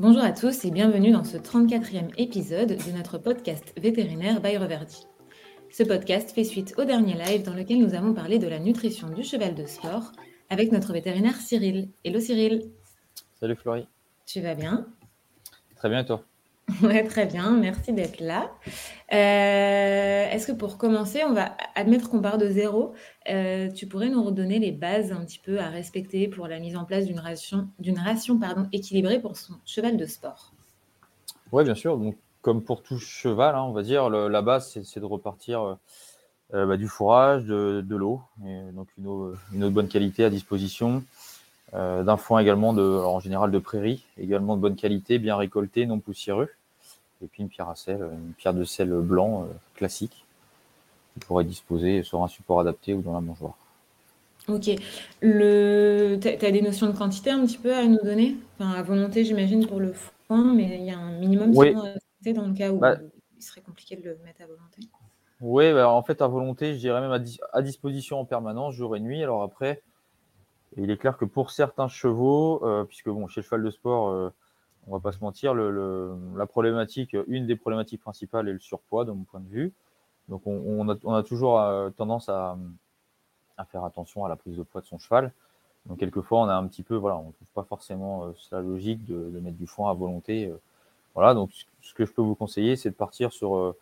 [0.00, 5.06] Bonjour à tous et bienvenue dans ce 34e épisode de notre podcast vétérinaire by Reverdi.
[5.70, 9.10] Ce podcast fait suite au dernier live dans lequel nous avons parlé de la nutrition
[9.10, 10.12] du cheval de sport
[10.48, 11.90] avec notre vétérinaire Cyril.
[12.02, 12.62] Hello Cyril.
[13.34, 13.88] Salut Florie.
[14.24, 14.86] Tu vas bien?
[15.76, 16.24] Très bien et toi?
[16.82, 18.50] Ouais, très bien, merci d'être là.
[19.12, 22.94] Euh, est-ce que pour commencer, on va admettre qu'on part de zéro.
[23.28, 26.76] Euh, tu pourrais nous redonner les bases un petit peu à respecter pour la mise
[26.76, 27.68] en place d'une ration,
[28.04, 30.52] ration pardon, équilibrée pour son cheval de sport?
[31.52, 31.98] Oui, bien sûr.
[31.98, 35.78] Donc, comme pour tout cheval, hein, on va dire, la base, c'est, de repartir
[36.54, 38.22] euh, bah, du fourrage, de, l'eau,
[38.74, 41.02] donc une eau, une eau, de bonne qualité à disposition.
[41.72, 45.98] d'un foin également de, en général de prairie, également de bonne qualité, bien récolté, non
[45.98, 46.48] poussiéreux
[47.22, 50.24] et puis une pierre à sel, une pierre de sel blanc euh, classique,
[51.14, 53.56] qui pourrait disposer sur un support adapté ou dans la mangeoire.
[54.48, 54.70] Ok.
[55.20, 56.18] Le...
[56.20, 58.36] Tu as des notions de quantité un petit peu à nous donner?
[58.58, 61.74] Enfin, À volonté, j'imagine, pour le foin, mais il y a un minimum oui.
[61.74, 62.96] dans le cas où bah
[63.40, 64.82] il serait compliqué de le mettre à volonté.
[65.40, 69.00] Oui, bah, en fait, à volonté, je dirais même à, disposition en permanence, jour et
[69.00, 69.22] nuit.
[69.22, 69.82] Alors après,
[70.76, 74.10] il est clair que pour certains chevaux, euh, puisque bon, chez le cheval de sport,
[74.10, 74.30] euh,
[74.86, 79.04] on va pas se mentir, le, la problématique, une des problématiques principales est le surpoids,
[79.04, 79.72] de mon point de vue.
[80.28, 82.56] Donc, on, a, toujours euh, tendance à,
[83.70, 85.32] faire attention à la prise de poids de son cheval.
[85.86, 89.04] Donc, quelquefois, on a un petit peu, voilà, on trouve pas forcément euh, la logique
[89.04, 90.46] de, mettre du foin à volonté.
[90.46, 90.56] Euh.
[91.14, 91.50] voilà, donc
[91.82, 93.74] ce que je peux vous conseiller, c'est de partir sur,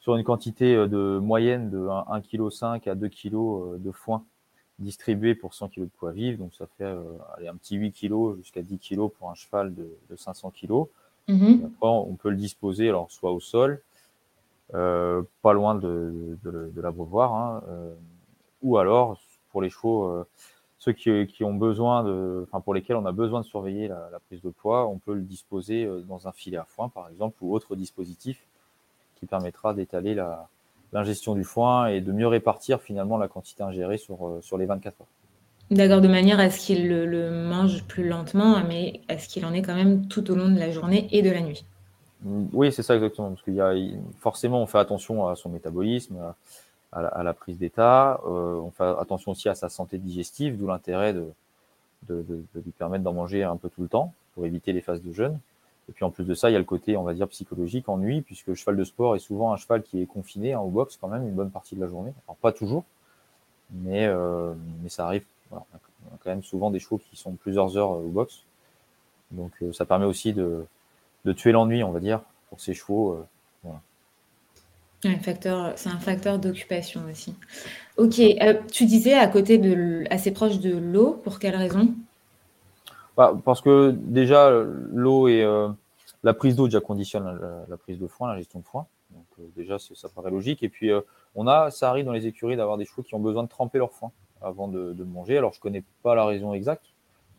[0.00, 4.24] sur une quantité de moyenne de 1,5 kg à 2 kg de foin
[4.78, 7.02] distribué pour 100 kg de poids vif, donc ça fait euh,
[7.48, 10.86] un petit 8 kg jusqu'à 10 kg pour un cheval de, 500 kg.
[11.28, 11.70] Mhm.
[11.74, 13.80] Après, on peut le disposer alors soit au sol,
[14.74, 17.94] euh, pas loin de, de, l'abreuvoir, hein, euh,
[18.62, 20.24] ou alors pour les chevaux,
[20.78, 24.08] ceux qui, qui, ont besoin de, enfin pour lesquels on a besoin de surveiller la,
[24.10, 27.36] la, prise de poids, on peut le disposer dans un filet à foin par exemple
[27.40, 28.44] ou autre dispositif
[29.14, 30.48] qui permettra d'étaler la,
[30.94, 34.64] l'ingestion du foin et de mieux répartir finalement la quantité ingérée sur, euh, sur les
[34.64, 35.06] 24 heures.
[35.70, 39.52] D'accord, de manière à ce qu'il le, mange plus lentement, mais à ce qu'il en
[39.52, 41.64] est quand même tout au long de la journée et de la nuit.
[42.22, 43.30] Mm, oui, c'est ça exactement.
[43.30, 43.74] Parce qu'il y a
[44.20, 46.16] forcément, on fait attention à son métabolisme,
[46.92, 48.20] à, la, prise d'état.
[48.24, 51.32] Euh, on fait attention aussi à sa santé digestive, d'où l'intérêt de,
[52.08, 55.12] de, lui permettre d'en manger un peu tout le temps pour éviter les phases de
[55.12, 55.38] jeûne.
[55.88, 57.88] Et puis en plus de ça, il y a le côté, on va dire, psychologique,
[57.88, 60.68] ennui, puisque le cheval de sport est souvent un cheval qui est confiné hein, au
[60.68, 62.12] box quand même une bonne partie de la journée.
[62.26, 62.84] Alors pas toujours,
[63.70, 65.24] mais, euh, mais ça arrive.
[65.50, 68.44] On a quand même souvent des chevaux qui sont plusieurs heures euh, au box.
[69.30, 70.64] Donc euh, ça permet aussi de,
[71.24, 73.24] de tuer l'ennui, on va dire, pour ces chevaux.
[75.06, 77.34] Un facteur, c'est un facteur d'occupation aussi.
[77.98, 78.22] Ok,
[78.72, 81.94] tu disais à côté de, assez proche de l'eau, pour quelle raison?
[83.16, 85.68] Bah, parce que déjà, l'eau et euh,
[86.22, 87.38] la prise d'eau déjà conditionne
[87.68, 88.86] la, prise de foin, la gestion de foin.
[89.10, 90.62] Donc euh, déjà, ça paraît logique.
[90.62, 91.00] Et puis, euh,
[91.34, 93.78] on a, ça arrive dans les écuries d'avoir des chevaux qui ont besoin de tremper
[93.78, 94.10] leur foin
[94.42, 95.38] avant de, de manger.
[95.38, 96.86] Alors, je connais pas la raison exacte.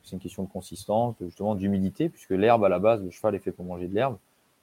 [0.03, 3.39] C'est une question de consistance, justement d'humidité, puisque l'herbe, à la base, le cheval est
[3.39, 4.17] fait pour manger de l'herbe.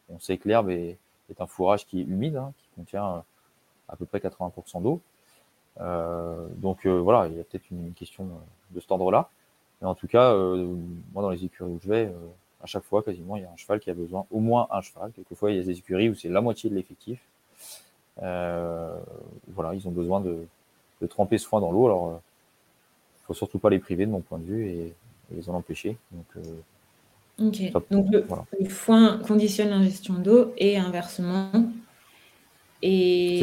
[0.09, 0.99] On sait que l'herbe est,
[1.31, 3.25] est, un fourrage qui est humide, hein, qui contient
[3.89, 5.01] à peu près 80% d'eau.
[6.57, 8.29] donc voilà, il y a peut-être une question
[8.71, 9.29] de cet ordre-là.
[9.83, 10.75] Mais en tout cas, euh,
[11.13, 12.13] moi, dans les écuries où je vais, euh,
[12.63, 14.81] à chaque fois, quasiment, il y a un cheval qui a besoin, au moins un
[14.81, 15.11] cheval.
[15.15, 17.21] Quelquefois, il y a des écuries où c'est la moitié de l'effectif.
[18.23, 18.97] Euh,
[19.49, 20.47] voilà, ils ont besoin de,
[21.09, 21.87] tremper ce foin dans l'eau.
[21.87, 22.21] Alors,
[23.17, 24.95] il faut surtout pas les priver, de mon point de vue, et,
[25.35, 25.97] les en empêcher.
[26.13, 26.45] Donc,
[27.41, 27.91] ok.
[27.91, 31.51] Donc, le, foin conditionne l'ingestion d'eau et inversement.
[32.83, 33.43] Et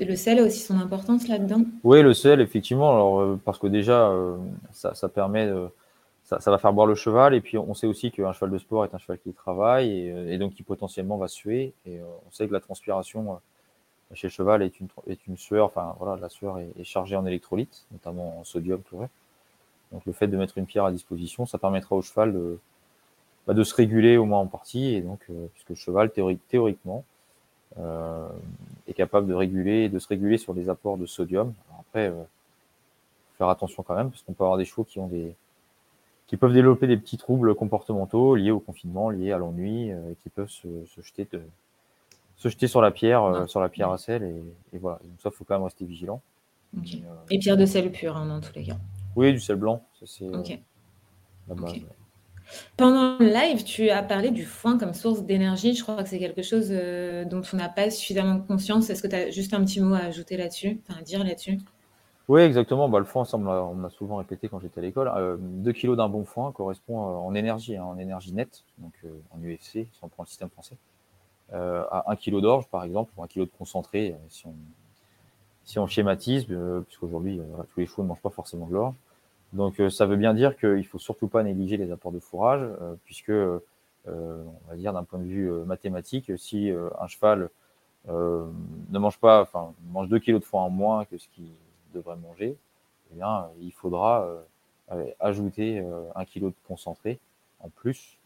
[0.00, 1.64] le, sel a aussi son importance là-dedans?
[1.84, 2.90] Oui, le sel, effectivement.
[2.94, 4.10] Alors, parce que déjà,
[4.72, 5.50] ça, permet,
[6.24, 7.34] ça, va faire boire le cheval.
[7.34, 10.38] Et puis, on sait aussi qu'un cheval de sport est un cheval qui travaille et,
[10.38, 11.74] donc qui potentiellement va suer.
[11.84, 13.38] Et on sait que la transpiration
[14.14, 15.66] chez le cheval est une, est une sueur.
[15.66, 19.08] Enfin, voilà, la sueur est, chargée en électrolytes, notamment en sodium chloré.
[19.92, 22.58] Donc, le fait de mettre une pierre à disposition, ça permettra au cheval de,
[23.46, 24.94] bah, de se réguler au moins en partie.
[24.94, 25.20] Et donc,
[25.52, 27.19] puisque le cheval, théoriquement, euh,
[27.76, 31.54] est capable de réguler, de se réguler sur les apports de sodium.
[31.78, 32.22] après, euh,
[33.38, 35.34] faire attention quand même, parce qu'on peut avoir des chevaux qui ont des,
[36.26, 40.14] qui peuvent développer des petits troubles comportementaux liés au confinement, liés à l'ennui, euh, et
[40.16, 40.68] qui peuvent se,
[41.02, 41.40] jeter de,
[42.36, 44.22] se jeter sur la pierre, sur la pierre à sel,
[44.72, 44.98] et, voilà.
[45.04, 46.20] Donc ça, faut quand même rester vigilant.
[47.30, 48.76] et pierre de sel pur, hein, dans tous les cas.
[49.16, 50.26] Oui, du sel blanc, ça c'est
[51.48, 51.74] la base.
[52.76, 55.74] Pendant le live, tu as parlé du foin comme source d'énergie.
[55.74, 58.90] Je crois que c'est quelque chose euh, dont on n'a pas suffisamment conscience.
[58.90, 61.58] Est-ce que tu as juste un petit mot à ajouter là-dessus, à dire là-dessus?
[62.28, 62.88] Oui, exactement.
[62.88, 65.10] Bah, le foin, on m'a souvent répété quand j'étais à l'école.
[65.40, 68.92] 2 kg d'un bon foin correspond en énergie, hein, en énergie nette, donc
[69.32, 70.76] en UFC, si on prend le système français,
[71.52, 74.54] à 1 kg d'orge, par exemple, ou 1 kg de concentré, si on,
[75.64, 76.46] si on schématise,
[76.86, 77.40] puisqu'aujourd'hui,
[77.74, 78.94] tous les chevaux ne mangent pas forcément de l'orge.
[79.52, 82.62] Donc, ça veut bien dire qu'il ne faut surtout pas négliger les apports de fourrage,
[83.04, 87.50] puisque, on va dire d'un point de vue mathématique, si un cheval
[88.08, 91.50] ne mange pas, enfin, mange 2 kg de foin en moins que ce qu'il
[91.94, 92.56] devrait manger,
[93.10, 94.44] eh bien, il faudra
[94.92, 97.20] euh, ajouter euh, un kilo de concentré
[97.60, 98.18] en plus,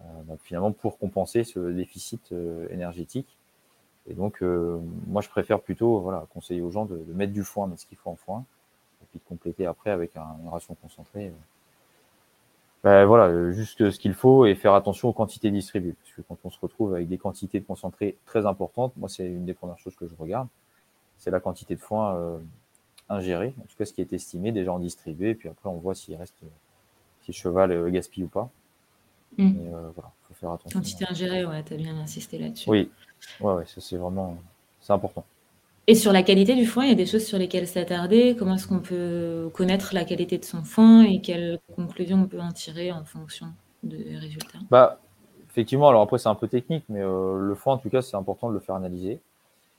[0.00, 0.04] euh,
[0.42, 2.32] finalement pour compenser ce déficit
[2.70, 3.36] énergétique.
[4.08, 7.76] Et donc, moi, je préfère plutôt voilà, conseiller aux gens de, mettre du foin, mais
[7.76, 8.44] ce qu'il faut en foin,
[9.10, 11.32] puis de compléter après avec une ration concentrée.
[12.82, 15.94] Ben, voilà, juste ce qu'il faut et faire attention aux quantités distribuées.
[16.02, 19.26] Parce que quand on se retrouve avec des quantités de concentré très importantes, moi, c'est
[19.26, 20.48] une des premières choses que je regarde.
[21.18, 22.40] C'est la quantité de foin
[23.10, 25.76] ingéré, en tout cas ce qui est estimé, déjà en distribué, et puis après on
[25.76, 26.36] voit s'il reste,
[27.22, 28.48] si le cheval euh, gaspille ou pas.
[29.36, 29.52] Mm.
[29.58, 30.80] Euh, voilà, faut faire attention.
[30.80, 32.70] Quantité ingérée, ouais, tu as bien insisté là-dessus.
[32.70, 32.90] Oui,
[33.40, 34.38] ouais, ouais, ça c'est vraiment,
[34.80, 35.24] c'est important.
[35.90, 38.36] Et sur la qualité du foin, il y a des choses sur lesquelles s'attarder.
[38.38, 42.38] Comment est-ce qu'on peut connaître la qualité de son foin et quelles conclusions on peut
[42.38, 43.46] en tirer en fonction
[43.82, 45.00] des résultats Bah,
[45.48, 48.16] effectivement, alors après c'est un peu technique, mais euh, le foin en tout cas c'est
[48.16, 49.18] important de le faire analyser.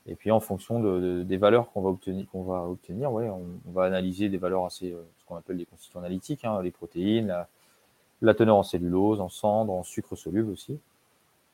[0.06, 3.86] Et puis en fonction de, des valeurs qu'on va obtenir, va obtenir, ouais, on, va
[3.86, 7.34] analyser des valeurs assez, euh, ce qu'on appelle des constituants analytiques, hein, les protéines,
[8.22, 10.78] la, teneur en cellulose, en cendre, en sucre soluble aussi.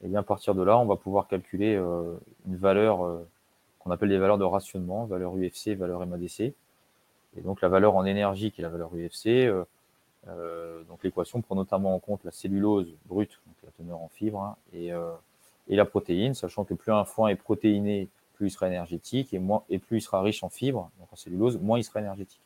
[0.04, 2.16] Et bien à partir de là, on va pouvoir calculer euh,
[2.48, 3.22] une valeur
[3.88, 6.42] qu'on appelle des valeurs de rationnement, valeur UFC, valeur MADC.
[6.42, 9.48] Et donc la valeur en énergie qui est la valeur UFC.
[10.88, 14.56] donc l'équation prend notamment en compte la cellulose brute, donc la teneur en fibres, hein,
[14.74, 14.90] et,
[15.68, 19.40] et la protéine, sachant que plus un foin est protéiné, plus il sera énergétique et,
[19.40, 22.42] moins, et plus il sera riche en fibres, donc en cellulose, moins il sera énergétique.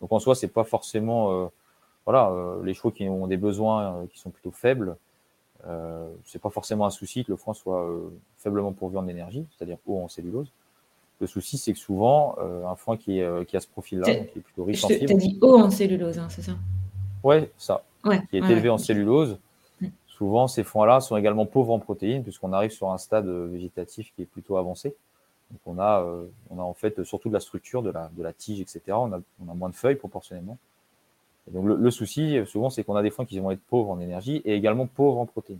[0.00, 1.48] Donc en soi, c'est pas forcément euh,
[2.04, 4.96] voilà euh, les chevaux qui ont des besoins euh, qui sont plutôt faibles.
[5.66, 7.88] Euh, c'est pas forcément un souci que le foin soit
[8.36, 10.52] faiblement pourvu en énergie, c'est-à-dire haut en cellulose.
[11.20, 14.42] Le souci, c'est que souvent, un foin qui, est, qui a ce profil-là, qui est
[14.42, 15.06] plutôt riche en fibres.
[15.06, 16.52] Tu as dit haut en cellulose, hein, c'est ça?
[17.22, 17.84] Ouais, ça.
[18.30, 19.38] qui est élevé en cellulose.
[20.06, 24.22] Souvent, ces foins-là sont également pauvres en protéines, puisqu'on arrive sur un stade végétatif qui
[24.22, 24.94] est plutôt avancé.
[25.50, 28.22] Donc on a, euh, on a en fait surtout de la structure, de la, de
[28.22, 28.80] la tige, etc.
[28.88, 30.58] On a, on a moins de feuilles proportionnellement.
[31.48, 34.00] Et donc le, souci, souvent, c'est qu'on a des foins qui vont être pauvres en
[34.00, 35.58] énergie et également pauvres en protéines.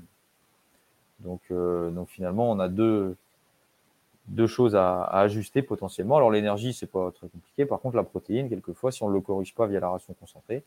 [1.21, 3.17] Donc, euh, donc finalement, on a deux,
[4.27, 6.17] deux choses à, ajuster potentiellement.
[6.17, 7.67] Alors l'énergie, c'est pas très compliqué.
[7.67, 10.65] Par contre, la protéine, quelquefois, si on ne le corrige pas via la ration concentrée,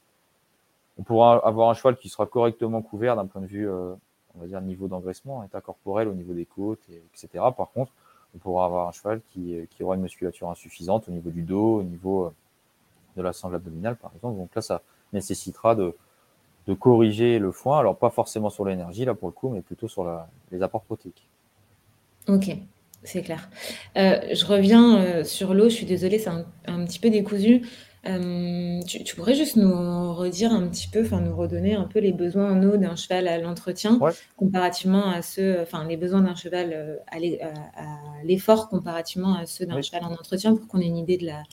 [1.00, 3.94] on pourra avoir un cheval qui sera correctement couvert d'un point de vue, euh,
[4.36, 6.82] on va dire, niveau d'engraissement, état corporel au niveau des côtes,
[7.14, 7.44] etc.
[7.56, 7.92] Par contre,
[8.36, 11.84] on pourra avoir un cheval qui, aura une musculature insuffisante au niveau du dos, au
[11.84, 12.34] niveau euh,
[13.16, 14.38] de la sangle abdominale, par exemple.
[14.38, 14.82] Donc là, ça
[15.14, 15.94] nécessitera de,
[16.80, 17.80] corriger le foin.
[17.80, 20.06] Alors, pas forcément sur l'énergie, là, pour le coup, mais plutôt sur
[20.52, 21.26] les apports protéiques.
[22.28, 22.58] Ok,
[23.04, 23.50] c'est clair.
[23.98, 25.70] Euh, je reviens euh, sur l'eau.
[25.70, 27.62] Je suis désolée, c'est un, petit peu décousu.
[28.08, 32.14] Euh, tu, pourrais juste nous redire un petit peu, enfin nous redonner un peu les
[32.14, 34.00] besoins en eau d'un cheval à l'entretien,
[34.38, 37.18] comparativement à ceux, enfin les besoins d'un cheval à
[38.24, 41.44] l'effort comparativement à ceux d'un cheval en entretien, pour qu'on ait une idée de la,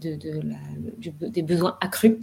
[0.00, 2.18] de, la, des besoins accrus.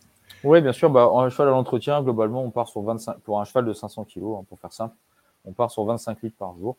[0.44, 0.90] oui, bien sûr.
[0.90, 4.06] Bah, un cheval à l'entretien, globalement, on part sur 25, pour un cheval de 500
[4.06, 4.96] kg, hein, pour faire simple,
[5.44, 6.76] on part sur 25 litres par jour.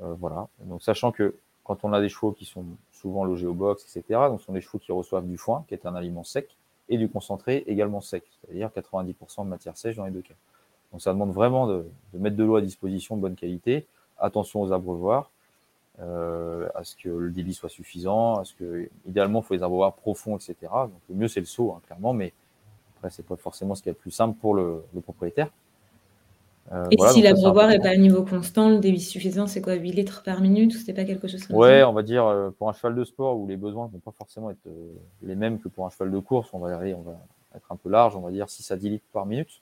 [0.00, 0.48] Euh, voilà.
[0.60, 1.34] Donc, sachant que
[1.64, 4.52] quand on a des chevaux qui sont souvent logés au box, etc., donc ce sont
[4.52, 6.56] des chevaux qui reçoivent du foin, qui est un aliment sec,
[6.88, 10.34] et du concentré également sec, c'est-à-dire 90% de matière sèche dans les deux cas.
[10.90, 13.86] Donc ça demande vraiment de, mettre de l'eau à disposition de bonne qualité,
[14.18, 15.30] attention aux abreuvoirs,
[16.00, 19.62] euh, à ce que le débit soit suffisant, à ce que, idéalement, il faut les
[19.62, 20.56] abreuvoirs profonds, etc.
[20.62, 22.32] Donc le mieux c'est le seau, hein, clairement, mais
[22.96, 25.50] après c'est pas forcément ce qui est le plus simple pour le propriétaire.
[26.72, 29.92] Euh, et si l'abreuvoir n'est pas à niveau constant, le débit suffisant, c'est quoi 8
[29.92, 32.68] litres par minute ou c'était pas quelque chose comme Ouais, on va dire euh, pour
[32.70, 35.60] un cheval de sport où les besoins ne vont pas forcément être euh, les mêmes
[35.60, 37.18] que pour un cheval de course, on va aller, on va
[37.54, 39.60] être un peu large, on va dire 6 à 10 litres par minute.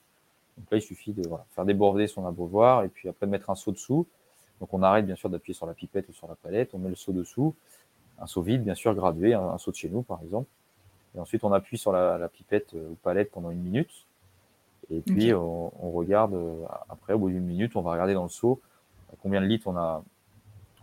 [0.57, 3.55] Donc là, il suffit de faire déborder son abreuvoir et puis après de mettre un
[3.55, 4.07] seau dessous.
[4.61, 6.89] Donc on arrête bien sûr d'appuyer sur la pipette ou sur la palette, on met
[6.89, 7.55] le seau dessous,
[8.19, 10.47] un seau vide bien sûr gradué, un, seau de chez nous par exemple.
[11.15, 14.05] Et ensuite on appuie sur la, la pipette ou palette pendant une minute
[14.91, 18.29] et puis, on, regarde, euh, après, au bout d'une minute, on va regarder dans le
[18.29, 18.59] seau
[19.09, 20.03] euh, combien de litres on a,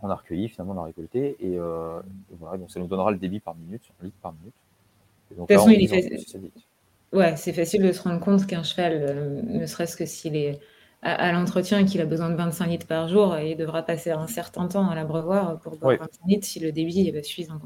[0.01, 1.35] on a recueilli, finalement, on a récolté.
[1.39, 1.99] Et, euh,
[2.39, 4.53] voilà, donc ça nous donnera le débit par minute, un litre par minute.
[5.31, 6.51] de toute façon, il est
[7.11, 10.59] Ouais, c'est facile de se rendre compte qu'un cheval, ne serait-ce que s'il est
[11.01, 14.27] à, l'entretien et qu'il a besoin de 25 litres par jour, il devra passer un
[14.27, 17.59] certain temps à l'abreuvoir pour boire 25 litres si le débit est suffisant.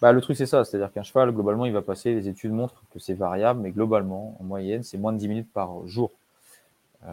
[0.00, 0.64] Bah, Le truc, c'est ça.
[0.64, 4.36] C'est-à-dire qu'un cheval, globalement, il va passer, les études montrent que c'est variable, mais globalement,
[4.40, 6.10] en moyenne, c'est moins de 10 minutes par jour.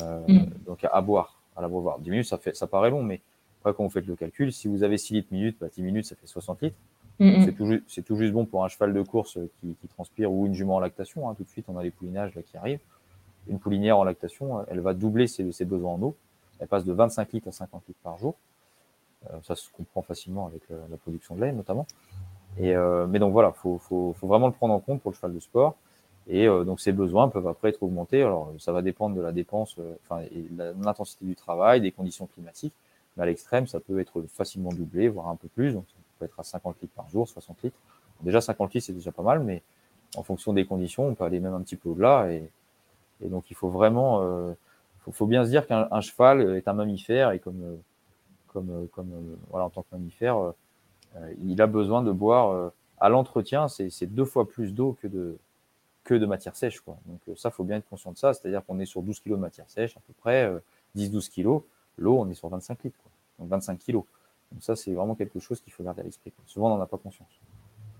[0.02, 0.46] Euh, mm.
[0.66, 2.00] Donc, à, boire, à la boire.
[2.00, 3.22] 10 minutes, ça, fait, ça paraît long, mais
[3.60, 6.06] après, quand vous faites le calcul, si vous avez 6 litres minutes, bah, 10 minutes,
[6.06, 6.78] ça fait 60 litres.
[7.20, 7.82] Mm, mm.
[7.88, 10.80] C'est tout, juste bon pour un cheval de course qui, transpire ou une jument en
[10.80, 11.30] lactation.
[11.30, 11.36] Hein.
[11.36, 12.82] Tout de suite, on a les poulinages là, qui arrivent.
[13.48, 16.16] Une poulinière en lactation, elle va doubler ses, ses besoins en eau.
[16.60, 18.36] Elle passe de 25 litres à 50 litres par jour.
[19.32, 21.88] Euh, ça se comprend facilement avec euh, la production de lait notamment.
[22.60, 25.16] Et, euh, mais donc voilà, faut, faut, faut, vraiment le prendre en compte pour le
[25.16, 25.76] cheval de sport.
[26.26, 28.24] Et donc ces besoins peuvent après être augmentés.
[28.24, 30.24] Alors ça va dépendre de la dépense, enfin
[30.82, 32.74] l'intensité du travail, des conditions climatiques.
[33.18, 35.74] Mais à l'extrême, ça peut être facilement doublé, voire un peu plus.
[35.74, 37.76] Donc ça peut être à 50 litres par jour, 60 litres.
[38.22, 39.64] Déjà 50 litres, c'est déjà pas mal, mais
[40.16, 42.32] en fonction des conditions, on peut aller même un petit peu au-delà.
[42.32, 42.50] Et,
[43.22, 44.54] et, donc il faut vraiment, euh,
[45.02, 47.80] faut, faut, bien se dire qu'un cheval est un mammifère et comme
[48.54, 50.56] comme, euh, comme euh, voilà, en tant que mammifère, euh,
[51.43, 55.38] il a besoin de boire à l'entretien, c'est deux fois plus d'eau que de,
[56.03, 56.79] que de matière sèche.
[56.79, 56.98] Quoi.
[57.05, 58.34] Donc ça, faut bien être conscient de ça.
[58.34, 60.51] C'est-à-dire qu'on est sur 12 kg de matière sèche, à peu près,
[60.96, 61.63] 10-12 kg.
[61.98, 63.12] L'eau, on est sur 25 litres, quoi.
[63.39, 63.93] donc 25 kg.
[63.93, 66.32] Donc ça, c'est vraiment quelque chose qu'il faut garder à l'esprit.
[66.46, 67.29] Souvent, on n'en a pas conscience.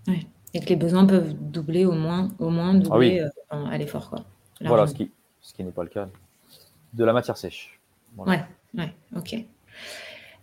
[0.08, 0.25] Ouais.
[0.53, 4.10] Et que les besoins peuvent doubler au moins, au moins doubler ah à l'effort.
[4.10, 4.20] Quoi.
[4.62, 6.08] Voilà, ce qui, ce qui n'est pas le cas
[6.93, 7.79] de la matière sèche.
[8.15, 8.48] Voilà.
[8.75, 9.46] Ouais, ouais, ok.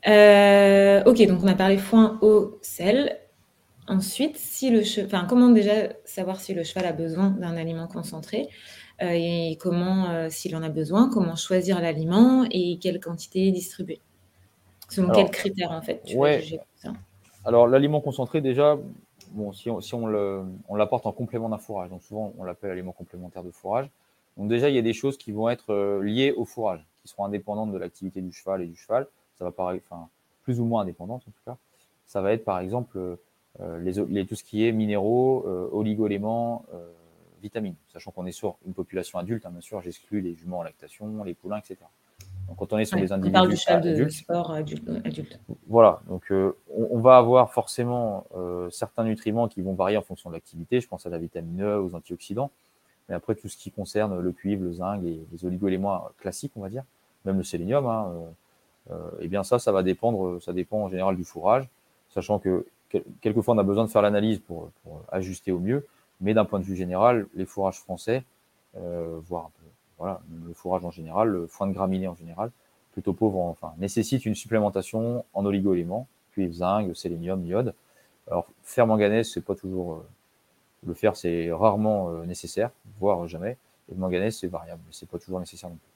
[0.06, 3.18] Euh, ok, donc on a parlé foin, eau, sel.
[3.86, 8.48] Ensuite, si le enfin, comment déjà savoir si le cheval a besoin d'un aliment concentré?
[9.02, 14.00] Euh, et comment, euh, s'il en a besoin, comment choisir l'aliment et quelle quantité distribuer?
[14.88, 16.02] Selon quels critères en fait
[17.44, 18.76] Alors l'aliment concentré déjà,
[19.30, 20.06] bon, si on, si on
[20.76, 23.88] l'apporte en complément d'un fourrage, donc souvent on l'appelle aliment complémentaire de fourrage.
[24.36, 27.24] Donc déjà il y a des choses qui vont être liées au fourrage, qui seront
[27.24, 29.06] indépendantes de l'activité du cheval et du cheval
[29.40, 30.08] ça va enfin,
[30.42, 31.56] plus ou moins indépendante en tout cas.
[32.06, 33.16] Ça va être par exemple
[33.60, 36.86] euh, les, tout ce qui est minéraux, euh, oligo-éléments, euh,
[37.42, 40.62] vitamines, sachant qu'on est sur une population adulte, hein, bien sûr, j'exclus les juments en
[40.62, 41.76] lactation, les poulains, etc.
[42.48, 46.32] Donc quand on est sur des individus on parle du de sport adulte, Voilà, donc
[46.68, 48.26] on, va avoir forcément
[48.70, 50.80] certains nutriments qui vont varier en fonction de l'activité.
[50.80, 52.50] Je pense à la vitamine E, aux antioxydants.
[53.08, 56.60] Mais après, tout ce qui concerne le cuivre, le zinc, les, les oligo-éléments classiques, on
[56.60, 56.84] va dire,
[57.24, 58.30] même le sélénium, hein, euh,
[59.20, 61.68] eh bien ça, ça va dépendre, ça dépend en général du fourrage,
[62.10, 62.66] sachant que
[63.20, 64.70] quelquefois on a besoin de faire l'analyse pour,
[65.10, 65.86] ajuster au mieux,
[66.20, 68.24] mais d'un point de vue général, les fourrages français,
[68.76, 69.66] euh, voire un peu,
[69.98, 72.50] voilà, le fourrage en général, le foin de graminées en général,
[72.92, 77.74] plutôt pauvre, enfin, nécessite une supplémentation en oligo-éléments, cuivre, zinc, sélénium, iode.
[78.28, 80.06] Alors, faire manganèse, c'est pas toujours euh,
[80.86, 83.56] le faire, c'est rarement nécessaire, voire jamais.
[83.88, 85.89] Et le manganèse, c'est variable, c'est pas toujours nécessaire non plus.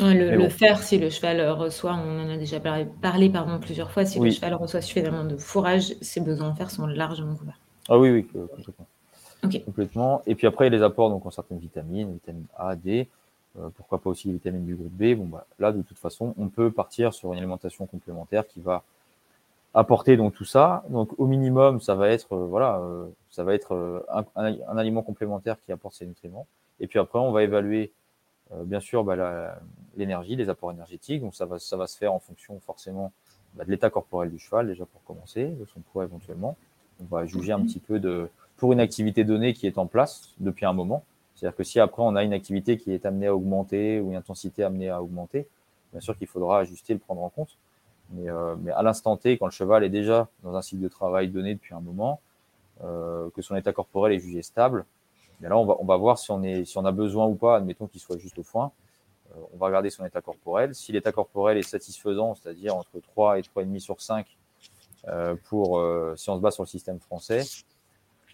[0.00, 4.20] Le, fer, si le cheval reçoit, on en a déjà parlé, pardon, plusieurs fois, si
[4.20, 7.58] le cheval reçoit suffisamment de fourrage, ses besoins en fer sont largement couverts.
[7.88, 8.86] Ah oui, oui, complètement.
[9.64, 10.22] Complètement.
[10.26, 13.08] Et puis après, il y a les apports donc, en certaines vitamines, vitamines A, D,
[13.58, 15.14] euh, pourquoi pas aussi les vitamines du groupe B.
[15.14, 18.82] Bon, bah, là, de toute façon, on peut partir sur une alimentation complémentaire qui va
[19.74, 20.84] apporter donc tout ça.
[20.90, 25.02] Donc au minimum, ça va être euh, voilà, euh, ça va être un, un, aliment
[25.02, 26.46] complémentaire qui apporte ces nutriments.
[26.80, 27.88] Et puis après, on va évaluer euh,
[28.64, 29.58] bien sûr, bah,
[29.96, 31.20] l'énergie, les apports énergétiques.
[31.20, 33.12] Donc ça va, ça va se faire en fonction forcément
[33.54, 36.56] bah, de l'état corporel du cheval, déjà pour commencer, de son poids éventuellement.
[37.00, 40.34] On va juger un petit peu de, pour une activité donnée qui est en place
[40.40, 41.04] depuis un moment.
[41.34, 44.16] C'est-à-dire que si après on a une activité qui est amenée à augmenter ou une
[44.16, 45.46] intensité amenée à augmenter,
[45.92, 47.56] bien sûr qu'il faudra ajuster le prendre en compte.
[48.10, 50.88] Mais, euh, mais à l'instant T, quand le cheval est déjà dans un cycle de
[50.88, 52.20] travail donné depuis un moment,
[52.82, 54.84] euh, que son état corporel est jugé stable,
[55.40, 57.34] mais là, on va, on va voir si on, est, si on a besoin ou
[57.34, 58.72] pas, admettons qu'il soit juste au foin.
[59.30, 60.74] Euh, on va regarder son état corporel.
[60.74, 64.26] Si l'état corporel est satisfaisant, c'est-à-dire entre 3 et 3,5 sur 5,
[65.06, 67.42] euh, pour, euh, si on se base sur le système français,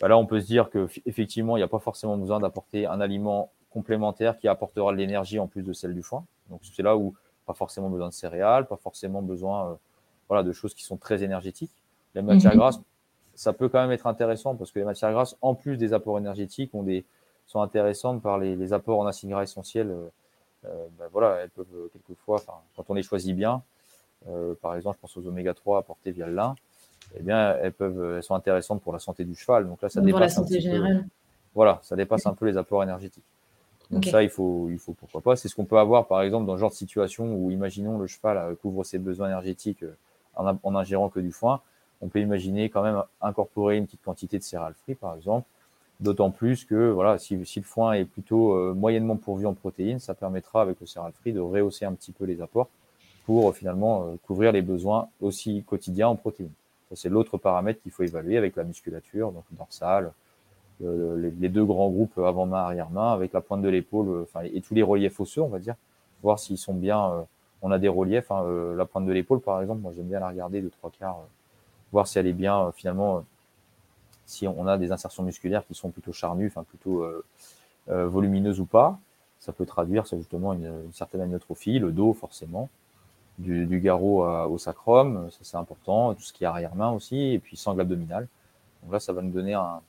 [0.00, 3.00] bah là, on peut se dire qu'effectivement, il n'y a pas forcément besoin d'apporter un
[3.00, 6.24] aliment complémentaire qui apportera de l'énergie en plus de celle du foin.
[6.50, 7.14] Donc, c'est là où
[7.46, 9.78] pas forcément besoin de céréales, pas forcément besoin
[10.28, 11.70] voilà, de choses qui sont très énergétiques.
[12.14, 12.58] Les matières mhm.
[12.58, 12.80] grasses,
[13.34, 16.18] ça peut quand même être intéressant parce que les matières grasses, en plus des apports
[16.18, 17.04] énergétiques, ont des,
[17.46, 19.90] sont intéressantes par les, apports en acides gras essentiels.
[19.90, 20.08] Euh,
[20.66, 22.40] euh, ben voilà, elles peuvent euh, quelquefois,
[22.76, 23.62] quand on les choisit bien,
[24.62, 26.54] par exemple, je pense aux oméga 3 apportés via le lin,
[27.14, 29.68] eh bien, elles peuvent, elles sont intéressantes pour la santé du cheval.
[29.68, 31.06] Donc là, ça dépasse la santé générale.
[31.54, 33.24] voilà, ça dépasse un peu les apports énergétiques.
[33.90, 35.36] Donc ça, il faut, il faut pourquoi pas.
[35.36, 38.06] C'est ce qu'on peut avoir, par exemple, dans le genre de situation où, imaginons, le
[38.06, 39.84] cheval couvre ses besoins énergétiques
[40.36, 41.60] en, en ingérant que du foin
[42.04, 45.46] on peut imaginer quand même incorporer une petite quantité de céréales frites, par exemple.
[46.00, 50.12] D'autant plus que voilà, si, le foin est plutôt euh, moyennement pourvu en protéines, ça
[50.12, 52.68] permettra avec le céréales frites de rehausser un petit peu les apports
[53.24, 56.52] pour euh, finalement euh, couvrir les besoins aussi quotidiens en protéines.
[56.92, 60.12] c'est l'autre paramètre qu'il faut évaluer avec la musculature, donc dorsale,
[60.80, 65.20] les, deux grands groupes avant-main, arrière-main, avec la pointe de l'épaule, et tous les reliefs
[65.20, 65.76] osseux, on va dire,
[66.22, 67.26] voir s'ils sont bien.
[67.62, 68.44] on a des reliefs, hein,
[68.76, 71.20] la pointe de l'épaule, par exemple, moi j'aime bien la regarder de trois quarts,
[71.94, 73.24] voir si elle est bien finalement
[74.26, 77.24] si on a des insertions musculaires qui sont plutôt charnues, enfin plutôt euh,
[77.88, 78.98] euh, volumineuses ou pas,
[79.38, 82.68] ça peut traduire justement une, certaine amyotrophie, le dos forcément,
[83.38, 87.56] du, garrot au sacrum, ça c'est important, tout ce qui est arrière-main aussi, et puis
[87.56, 88.28] sangle abdominale.
[88.82, 89.80] Donc là, ça va nous donner un,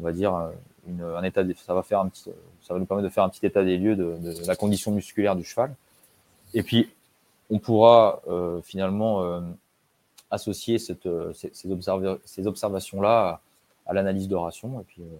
[0.00, 2.30] on va dire, un état, ça va faire un petit,
[2.62, 5.36] ça va nous permettre de faire un petit état des lieux de, la condition musculaire
[5.36, 5.74] du cheval.
[6.54, 6.88] Et puis,
[7.50, 9.42] on pourra euh, finalement
[10.30, 13.40] associer cette, ces, observations-là
[13.88, 14.80] à l'analyse de ration.
[14.80, 15.16] Et puis, euh,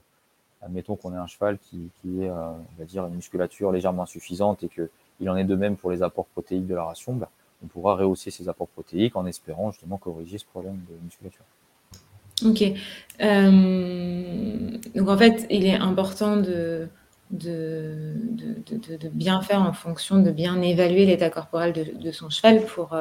[0.63, 4.63] admettons qu'on ait un cheval qui, qui ait, euh, va dire, une musculature légèrement insuffisante
[4.63, 7.31] et qu'il en est de même pour les apports protéiques de la ration, bah,
[7.65, 11.45] on pourra rehausser ces apports protéiques en espérant justement corriger ce problème de musculature.
[12.45, 12.63] Ok.
[13.21, 16.89] Euh, donc en fait, il est important de,
[17.33, 18.15] de,
[18.71, 22.95] de, bien faire en fonction de bien évaluer l'état corporel de, son cheval pour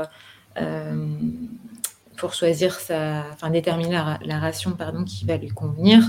[2.18, 6.02] pour choisir sa, enfin déterminer la, ration pardon qui va lui convenir.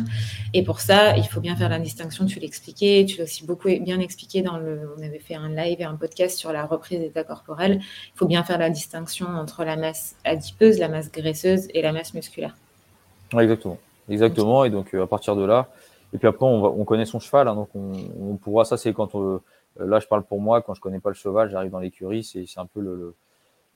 [0.54, 2.26] Et pour ça, il faut bien faire la distinction.
[2.26, 4.90] Tu l'expliquais, tu l'as aussi beaucoup bien expliqué dans le.
[4.98, 7.80] On avait fait un live et un podcast sur la reprise d'état corporel.
[7.80, 11.92] Il faut bien faire la distinction entre la masse adipeuse, la masse graisseuse et la
[11.92, 12.56] masse musculaire.
[13.38, 14.64] exactement, exactement.
[14.64, 15.68] Et donc euh, à partir de là,
[16.12, 18.64] et puis après on, connaît son cheval, hein, donc on, pourra.
[18.64, 19.40] Ça c'est quand euh,
[19.78, 22.46] là je parle pour moi quand je connais pas le cheval, j'arrive dans l'écurie, c'est
[22.56, 23.14] un peu le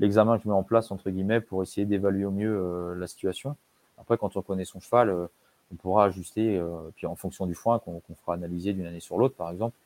[0.02, 3.06] l'examen que je mets en place, entre guillemets, pour essayer d'évaluer au mieux euh, la
[3.06, 3.56] situation.
[3.98, 5.26] Après, quand on connaît son cheval, euh,
[5.72, 9.16] on pourra ajuster, euh, puis en fonction du foin qu'on fera analyser d'une année sur
[9.16, 9.76] l'autre, par exemple.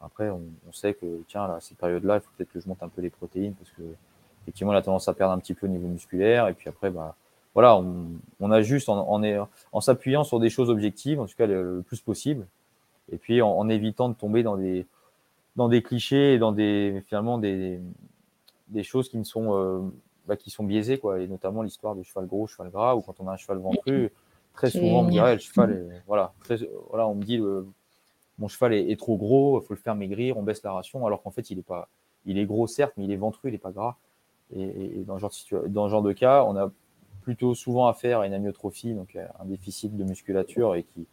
[0.00, 2.88] Après, on, sait que, tiens, là, cette période-là, il faut peut-être que je monte un
[2.88, 3.82] peu les protéines parce que,
[4.42, 6.48] effectivement, a tendance à perdre un petit peu au niveau musculaire.
[6.48, 7.14] Et puis après, bah,
[7.54, 8.06] voilà, on,
[8.40, 9.22] on ajuste en,
[9.72, 12.46] en, s'appuyant sur des choses objectives, en tout cas le, plus possible.
[13.12, 14.86] Et puis en, en, évitant de tomber dans des,
[15.54, 17.80] dans des clichés et dans des, finalement, des,
[18.72, 19.80] des choses qui ne sont euh,
[20.26, 21.20] bah, qui sont biaisées quoi.
[21.20, 24.10] Et notamment l'histoire du cheval gros cheval gras ou quand on a un cheval ventru
[24.54, 26.32] très souvent on me dit le cheval est, voilà.
[26.90, 27.40] Voilà on me dit
[28.38, 31.22] mon cheval est, trop gros il faut le faire maigrir on baisse la ration alors
[31.22, 31.88] qu'en fait il est pas
[32.26, 33.96] il est gros certes mais il est ventru il est pas gras.
[34.54, 36.70] Et, dans, ce genre de dans genre de cas on a
[37.22, 41.06] plutôt souvent affaire à une amyotrophie donc un déficit de musculature et qui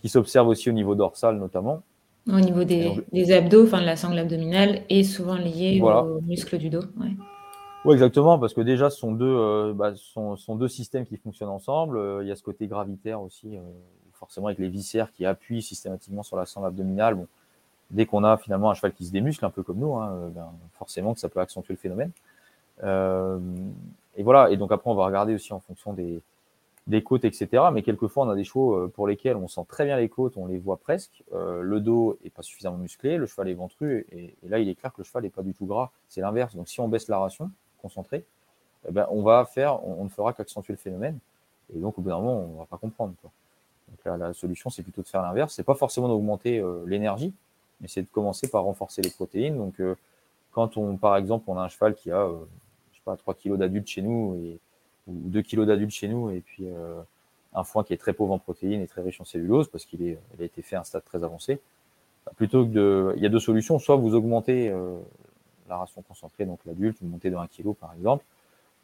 [0.00, 1.82] qui s'observe aussi au niveau dorsal notamment
[2.28, 6.70] au niveau des, abdos, enfin de la sangle abdominale, et souvent lié aux muscles du
[6.70, 6.82] dos.
[7.84, 11.50] Oui, exactement, parce que déjà, ce sont deux, euh, bah, sont, deux systèmes qui fonctionnent
[11.50, 11.98] ensemble.
[11.98, 13.60] Euh, il y a ce côté gravitaire aussi, euh,
[14.14, 17.14] forcément avec les viscères qui appuient systématiquement sur la sangle abdominale.
[17.14, 17.28] Bon,
[17.92, 20.48] dès qu'on a finalement un cheval qui se démuscle, un peu comme nous, hein, ben,
[20.72, 22.10] forcément que ça peut accentuer le phénomène.
[22.82, 26.20] et voilà, et donc après, on va regarder aussi en fonction des,
[26.86, 27.64] des côtes, etc.
[27.72, 30.36] Mais quelquefois, on a des chevaux euh, pour lesquels on sent très bien les côtes,
[30.36, 31.24] on les voit presque.
[31.32, 34.74] Euh, le dos est pas suffisamment musclé, le cheval est ventru, et, là, il est
[34.76, 35.90] clair que le cheval n'est pas du tout gras.
[36.08, 36.54] C'est l'inverse.
[36.54, 37.50] Donc, si on baisse la ration
[37.82, 38.24] concentrée,
[38.88, 41.18] eh ben, on va faire, on, ne fera qu'accentuer le phénomène.
[41.74, 43.14] Et donc, au bout d'un moment, on ne va pas comprendre.
[43.22, 45.54] Donc là, la solution, c'est plutôt de faire l'inverse.
[45.54, 47.34] C'est pas forcément d'augmenter euh, l'énergie,
[47.80, 49.56] mais c'est de commencer par renforcer les protéines.
[49.56, 49.82] Donc,
[50.52, 52.28] quand on, par exemple, on a un cheval qui a,
[52.92, 54.58] je sais pas, 3 kg d'adulte chez nous
[55.06, 57.00] ou 2 kilos d'adultes chez nous, et puis euh,
[57.54, 60.16] un foin qui est très pauvre en protéines et très riche en cellulose, parce qu'il
[60.38, 61.60] a été fait à un stade très avancé.
[62.24, 63.78] Bah, plutôt que de, il y a deux solutions.
[63.78, 64.98] Soit vous augmentez euh,
[65.68, 68.24] la ration concentrée, donc l'adulte, vous montez de 1 kg par exemple,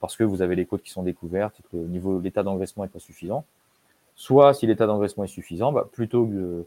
[0.00, 2.84] parce que vous avez les côtes qui sont découvertes et que le niveau, l'état d'engraissement
[2.84, 3.44] n'est pas suffisant.
[4.14, 6.66] Soit, si l'état d'engraissement est suffisant, bah, plutôt que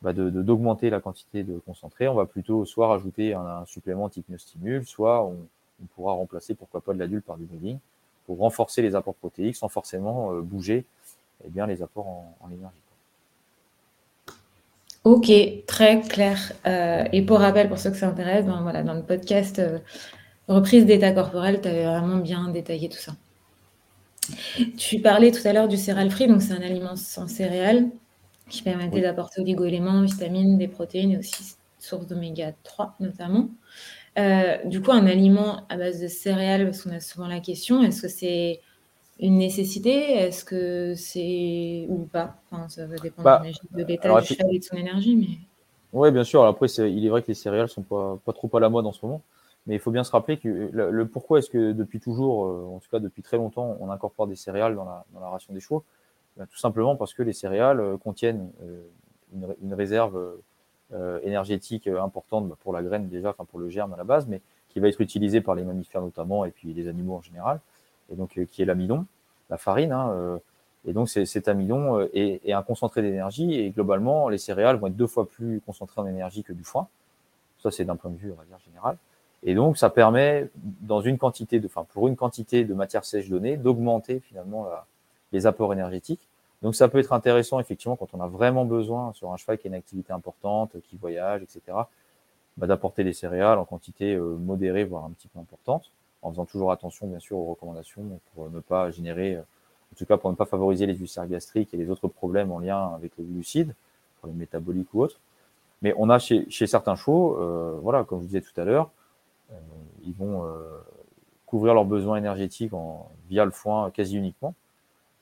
[0.00, 4.26] bah, de, d'augmenter la quantité de concentré, on va plutôt soit rajouter un, supplément type
[4.38, 5.36] stimule, soit on,
[5.82, 7.78] on, pourra remplacer pourquoi pas de l'adulte par du breeding
[8.26, 10.84] pour renforcer les apports protéiques sans forcément euh, bouger
[11.44, 12.76] eh bien, les apports en, énergie.
[15.04, 15.32] Ok,
[15.66, 16.52] très clair.
[16.66, 19.78] Euh, et pour rappel, pour ceux que ça intéresse, ben, voilà, dans le podcast euh,
[20.46, 23.12] reprise d'état corporel, tu avais vraiment bien détaillé tout ça.
[24.78, 27.88] Tu parlais tout à l'heure du céréal free, donc c'est un aliment sans céréales
[28.48, 33.48] qui permettait d'apporter oligo-éléments, vitamines, des protéines et aussi source d'oméga 3 notamment.
[34.18, 37.82] Euh, du coup, un aliment à base de céréales, parce qu'on a souvent la question,
[37.82, 38.60] est-ce que c'est
[39.20, 40.12] une nécessité?
[40.12, 42.36] Est-ce que c'est ou pas?
[42.50, 45.16] Enfin, Ça va dépendre bah, de l'état du cheval et de son énergie.
[45.16, 45.38] Mais...
[45.92, 46.44] Oui, bien sûr.
[46.44, 48.92] Après, il est vrai que les céréales sont pas, pas trop à la mode en
[48.92, 49.22] ce moment.
[49.66, 52.80] Mais il faut bien se rappeler que le, pourquoi est-ce que depuis toujours, euh, en
[52.80, 55.60] tout cas depuis très longtemps, on incorpore des céréales dans la, dans la ration des
[55.60, 55.84] chevaux
[56.36, 58.50] ben, Tout simplement parce que les céréales euh, contiennent
[59.32, 60.20] une, une, réserve
[61.22, 64.26] énergétique euh, importante bah, pour la graine déjà, enfin pour le germe à la base,
[64.26, 67.60] mais qui va être utilisé par les mammifères notamment et puis les animaux en général,
[68.10, 69.06] et donc euh, qui est l'amidon.
[69.50, 69.92] la farine.
[69.92, 70.40] Hein,
[70.84, 73.54] et donc, cet amidon est, est, un concentré d'énergie.
[73.54, 76.88] Et globalement, les céréales vont être deux fois plus concentrées en énergie que du foin.
[77.58, 78.96] Ça, c'est d'un point de vue, on va dire, général.
[79.44, 80.50] Et donc, ça permet,
[80.80, 84.66] dans une quantité de, enfin, pour une quantité de matière sèche donnée, d'augmenter finalement
[85.30, 86.26] les apports énergétiques.
[86.62, 89.66] Donc, ça peut être intéressant, effectivement, quand on a vraiment besoin sur un cheval qui
[89.66, 91.60] a une activité importante, qui voyage, etc.,
[92.56, 95.90] bah, d'apporter des céréales en quantité euh, modérée, voire un petit peu importante,
[96.22, 100.06] en faisant toujours attention, bien sûr, aux recommandations pour ne pas générer, euh, en tout
[100.06, 103.12] cas, pour ne pas favoriser les ulcères gastriques et les autres problèmes en lien avec
[103.18, 103.74] les glucides,
[104.20, 105.18] pour les métaboliques ou autres.
[105.80, 108.90] Mais on a chez, chez certains chevaux, euh, voilà, comme je disais tout à l'heure,
[109.50, 109.54] euh,
[110.04, 110.46] ils vont
[111.46, 114.54] couvrir leurs besoins énergétiques en, via le foin quasi uniquement.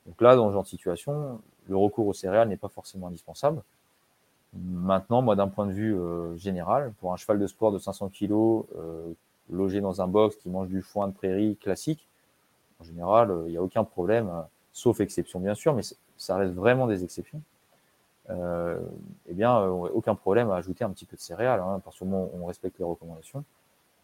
[0.07, 3.63] Donc là, dans ce genre de situation, le recours aux céréales n'est pas forcément indispensable.
[4.55, 8.09] Maintenant, moi, d'un point de vue euh, général, pour un cheval de sport de 500
[8.09, 9.13] kg euh,
[9.51, 12.07] logé dans un box qui mange du foin de prairie classique,
[12.81, 14.31] en général, il n'y a aucun problème,
[14.73, 15.83] sauf exception bien sûr, mais
[16.17, 17.43] ça reste vraiment des exceptions.
[18.31, 18.79] Euh,
[19.29, 22.47] eh bien, aucun problème à ajouter un petit peu de céréales, hein, parce que on
[22.47, 23.45] respecte les recommandations.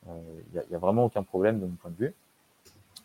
[0.08, 2.14] Il n'y a, vraiment aucun problème de mon point de vue.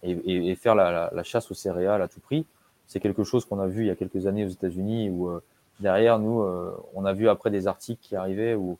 [0.03, 2.45] Et, faire la, chasse aux céréales à tout prix,
[2.91, 5.41] c'est quelque chose qu'on a vu il y a quelques années aux États-Unis où euh,
[5.79, 8.77] derrière nous, euh, on a vu après des articles qui arrivaient où,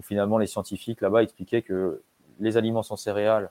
[0.00, 2.00] finalement les scientifiques là-bas expliquaient que
[2.40, 3.50] les aliments sans céréales,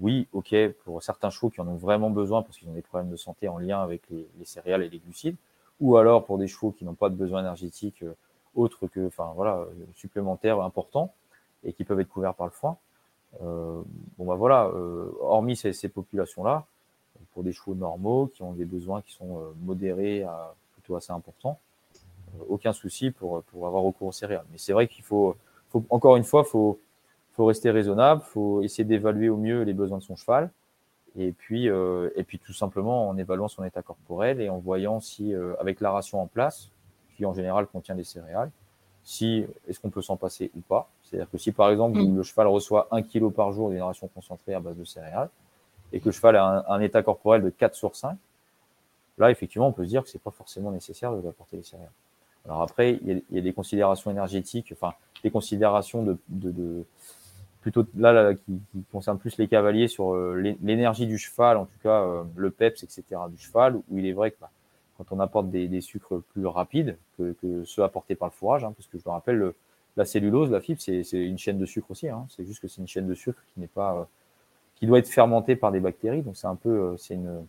[0.00, 0.54] oui, ok,
[0.84, 3.48] pour certains chevaux qui en ont vraiment besoin parce qu'ils ont des problèmes de santé
[3.48, 5.36] en lien avec les, céréales et les glucides,
[5.80, 8.14] ou alors pour des chevaux qui n'ont pas de besoin énergétique euh,
[8.54, 11.12] autre que, enfin voilà, supplémentaires importants
[11.64, 12.78] et qui peuvent être couverts par le foin.
[13.42, 13.82] Euh,
[14.16, 16.64] bon bah voilà, euh, hormis ces populations-là,
[17.38, 21.12] pour des chevaux normaux qui ont des besoins qui sont euh, modérés à plutôt assez
[21.12, 21.60] importants,
[22.48, 24.44] aucun souci pour, pour avoir recours aux céréales.
[24.50, 25.36] Mais c'est vrai qu'il faut,
[25.68, 26.80] faut, encore une fois, faut,
[27.34, 30.50] faut rester raisonnable, faut essayer d'évaluer au mieux les besoins de son cheval,
[31.16, 34.98] et puis, euh, et puis tout simplement en évaluant son état corporel et en voyant
[34.98, 36.72] si, euh, avec la ration en place,
[37.16, 38.50] qui en général contient des céréales,
[39.04, 40.90] si est-ce qu'on peut s'en passer ou pas.
[41.04, 42.16] C'est-à-dire que si par exemple mm.
[42.16, 45.30] le cheval reçoit un kilo par jour d'une ration concentrée à base de céréales
[45.92, 48.16] et que le cheval a un, état corporel de 4 sur 5,
[49.18, 51.62] là effectivement on peut se dire que c'est pas forcément nécessaire de lui apporter les
[51.62, 51.90] céréales.
[52.44, 56.84] Alors après, il y, a, des considérations énergétiques, enfin des considérations de, de, de
[57.60, 61.78] plutôt là, qui, qui, concernent plus les cavaliers sur euh, l'énergie du cheval, en tout
[61.82, 63.02] cas euh, le peps, etc.
[63.28, 64.50] du cheval, où il est vrai que bah,
[64.96, 68.64] quand on apporte des, des sucres plus rapides que, que, ceux apportés par le fourrage,
[68.64, 69.54] hein, parce que je le rappelle, le,
[69.96, 72.08] la cellulose, la fibre, c'est une chaîne de sucre aussi.
[72.08, 72.26] Hein.
[72.30, 74.04] C'est juste que c'est une chaîne de sucre qui n'est pas, euh,
[74.78, 76.22] qui doit être fermentée par des bactéries.
[76.22, 77.46] Donc c'est un peu, euh, c'est une,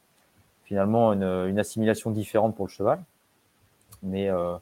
[0.64, 3.02] finalement une, assimilation différente pour le cheval.
[4.04, 4.56] Mais, euh,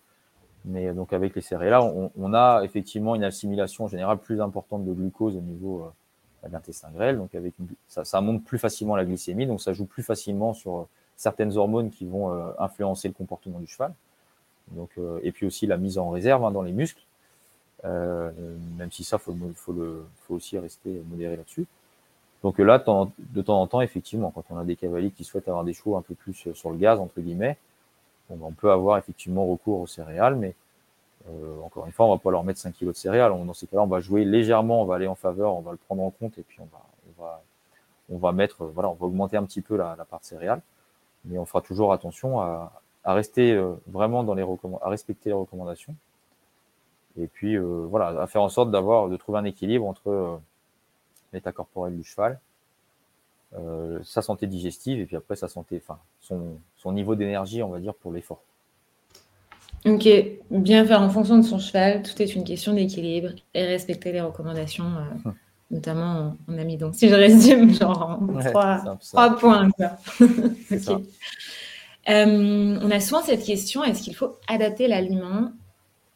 [0.66, 4.86] mais donc avec les céréales, on, on, a effectivement une assimilation en général plus importante
[4.86, 5.92] de glucose au niveau
[6.44, 7.18] de l'intestin grêle.
[7.18, 7.54] Donc avec
[7.88, 11.90] ça, ça, monte plus facilement la glycémie, donc ça joue plus facilement sur certaines hormones
[11.90, 13.94] qui vont influencer le comportement du cheval.
[14.72, 14.92] Donc,
[15.24, 17.04] et puis aussi la mise en réserve hein, dans les muscles.
[17.86, 18.32] Euh,
[18.78, 21.68] même si ça, faut, faut, le, faut aussi rester modéré là-dessus.
[22.48, 25.66] Donc là, de temps en temps, effectivement, quand on a des cavaliers qui souhaitent avoir
[25.66, 27.58] des chevaux un peu plus sur le gaz, entre guillemets,
[28.30, 30.56] ben, on peut avoir effectivement recours aux céréales, mais
[31.30, 33.34] euh, encore une fois, on va pas leur mettre 5 kg de céréales.
[33.46, 35.78] dans ces cas-là, on va jouer légèrement, on va aller en faveur, on va le
[35.78, 37.44] prendre en compte et puis on va, on va,
[38.12, 40.62] on va mettre, voilà, on va augmenter un petit peu la, la part céréales,
[41.26, 42.72] mais on fera toujours attention à,
[43.04, 44.46] rester euh, vraiment dans les
[44.82, 45.96] à respecter les recommandations
[47.18, 50.38] et puis euh, voilà, à faire en sorte d'avoir, de trouver un équilibre entre euh,
[51.38, 52.40] l'état corporel du cheval,
[53.58, 57.70] euh, sa santé digestive et puis après sa santé, enfin son, son niveau d'énergie, on
[57.70, 58.42] va dire, pour l'effort.
[59.86, 60.08] Ok,
[60.52, 64.20] bien faire en fonction de son cheval, tout est une question d'équilibre et respecter les
[64.20, 64.92] recommandations,
[65.24, 65.34] hum.
[65.72, 66.92] notamment en, amidon.
[66.92, 69.70] Si je résume, genre en trois, points.
[72.08, 75.52] on a souvent cette question est-ce qu'il faut adapter l'aliment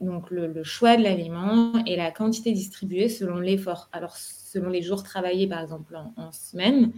[0.02, 3.90] donc le, choix de l'aliment et la quantité distribuée selon l'effort.
[3.92, 6.92] Alors, selon les jours travaillés, par exemple, en, semaine,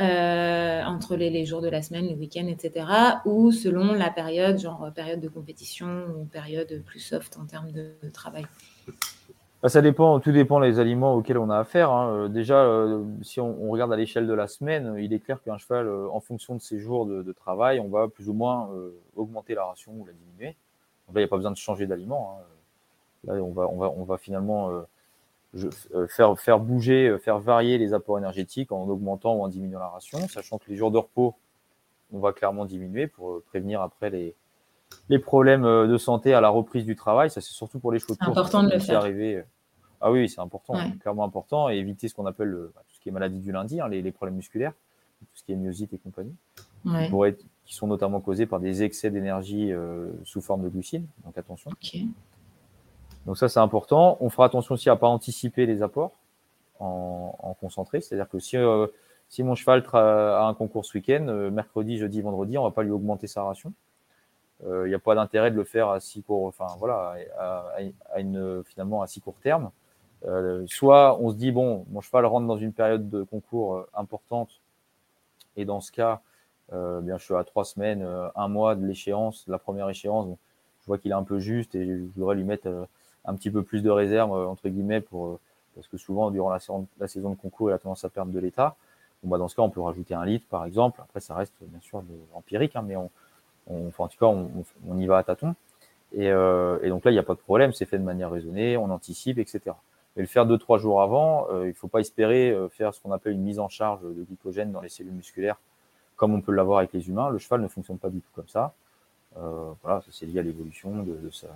[0.00, 2.86] euh, entre les, jours de la semaine, les week-ends, etc.,
[3.24, 7.94] ou selon la période, genre période de compétition ou période plus soft en termes de,
[8.12, 8.44] travail.
[9.62, 11.92] Bah, ça dépend, tout dépend des aliments auxquels on a affaire.
[11.92, 12.12] Hein.
[12.12, 15.58] Euh, déjà, euh, si on, regarde à l'échelle de la semaine, il est clair qu'un
[15.58, 18.68] cheval, en fonction de ses jours de, travail, on va plus ou moins
[19.14, 20.56] augmenter la ration ou la diminuer
[21.20, 22.38] il n'y a pas besoin de changer d'aliment.
[22.38, 22.44] Hein.
[23.24, 24.82] Là, on va, on va, on va finalement euh,
[25.94, 29.78] euh, faire, faire bouger, euh, faire varier les apports énergétiques en augmentant ou en diminuant
[29.78, 31.34] la ration, sachant que les jours de repos,
[32.12, 34.34] on va clairement diminuer pour prévenir après les,
[35.08, 37.30] les problèmes de santé à la reprise du travail.
[37.30, 38.18] Ça, c'est surtout pour les de course.
[38.20, 38.98] important de le faire.
[38.98, 39.42] Arrivé.
[40.00, 43.08] Ah oui, c'est important, clairement important, et éviter ce qu'on appelle bah, tout ce qui
[43.08, 44.72] est maladie du lundi, hein, les, les, problèmes musculaires,
[45.20, 46.34] tout ce qui est myosite et compagnie,
[46.84, 49.72] être, qui sont notamment causés par des excès d'énergie
[50.24, 51.06] sous forme de glucides.
[51.24, 51.70] Donc attention.
[53.26, 54.16] Donc ça, c'est important.
[54.20, 56.12] On fera attention aussi à pas anticiper les apports
[56.80, 58.00] en, concentré.
[58.00, 58.56] C'est-à-dire que si,
[59.28, 62.90] si mon cheval a un concours ce week-end, mercredi, jeudi, vendredi, on va pas lui
[62.90, 63.72] augmenter sa ration.
[64.66, 68.64] Il n'y a pas d'intérêt de le faire à si court, enfin voilà, à, une,
[68.64, 69.70] finalement à si court terme.
[70.26, 73.88] Euh, soit on se dit, bon, mon cheval rentre dans une période de concours euh,
[73.94, 74.60] importante,
[75.56, 76.16] et dans ce cas, euh,
[76.72, 80.26] bien, je suis à trois semaines, un mois de l'échéance, la première échéance,
[80.80, 82.68] je vois qu'il est un peu juste et je voudrais lui mettre
[83.24, 86.58] un petit peu plus de réserve, entre guillemets, parce que souvent, durant la,
[87.08, 88.76] saison de concours, il a tendance à perdre de l'état.
[89.22, 91.00] Bah, dans ce cas, on peut rajouter un litre, par exemple.
[91.02, 92.02] Après, ça reste bien sûr
[92.34, 93.10] empirique, hein, mais on,
[93.68, 95.54] en tout cas, on, y va à tâtons.
[96.12, 98.90] Et, donc là, il n'y a pas de problème, c'est fait de manière raisonnée, on
[98.90, 99.76] anticipe, etc.
[100.16, 102.92] Mais le faire deux, trois jours avant, euh, il ne faut pas espérer euh, faire
[102.92, 105.56] ce qu'on appelle une mise en charge de glycogène dans les cellules musculaires,
[106.22, 107.30] comme on peut l'avoir avec les humains.
[107.30, 108.74] Le cheval ne fonctionne pas du tout comme ça.
[109.36, 111.48] Euh, voilà, c'est lié à l'évolution de, de, ça.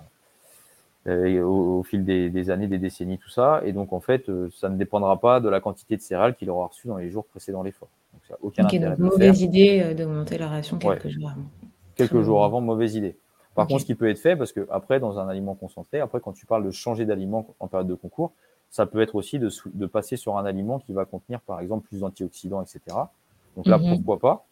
[1.07, 3.61] Au, au, fil des, des, années, des décennies, tout ça.
[3.63, 6.67] Et donc, en fait, ça ne dépendra pas de la quantité de céréales qu'il aura
[6.67, 7.87] reçu dans les jours précédents l'effort.
[8.11, 8.97] Donc, ça n'a aucun intérêt.
[8.97, 11.45] Donc, mauvaise idée de monter la ration quelques jours avant.
[11.95, 13.15] Quelques jours avant, mauvaise idée.
[13.55, 16.19] Par contre, ce qui peut être fait, parce que après, dans un aliment concentré, après,
[16.19, 18.33] quand tu parles de changer d'aliment en période de concours,
[18.69, 21.87] ça peut être aussi de, de, passer sur un aliment qui va contenir, par exemple,
[21.87, 22.81] plus d'antioxydants, etc.
[23.57, 23.95] Donc là, mhm.
[23.95, 24.45] pourquoi pas?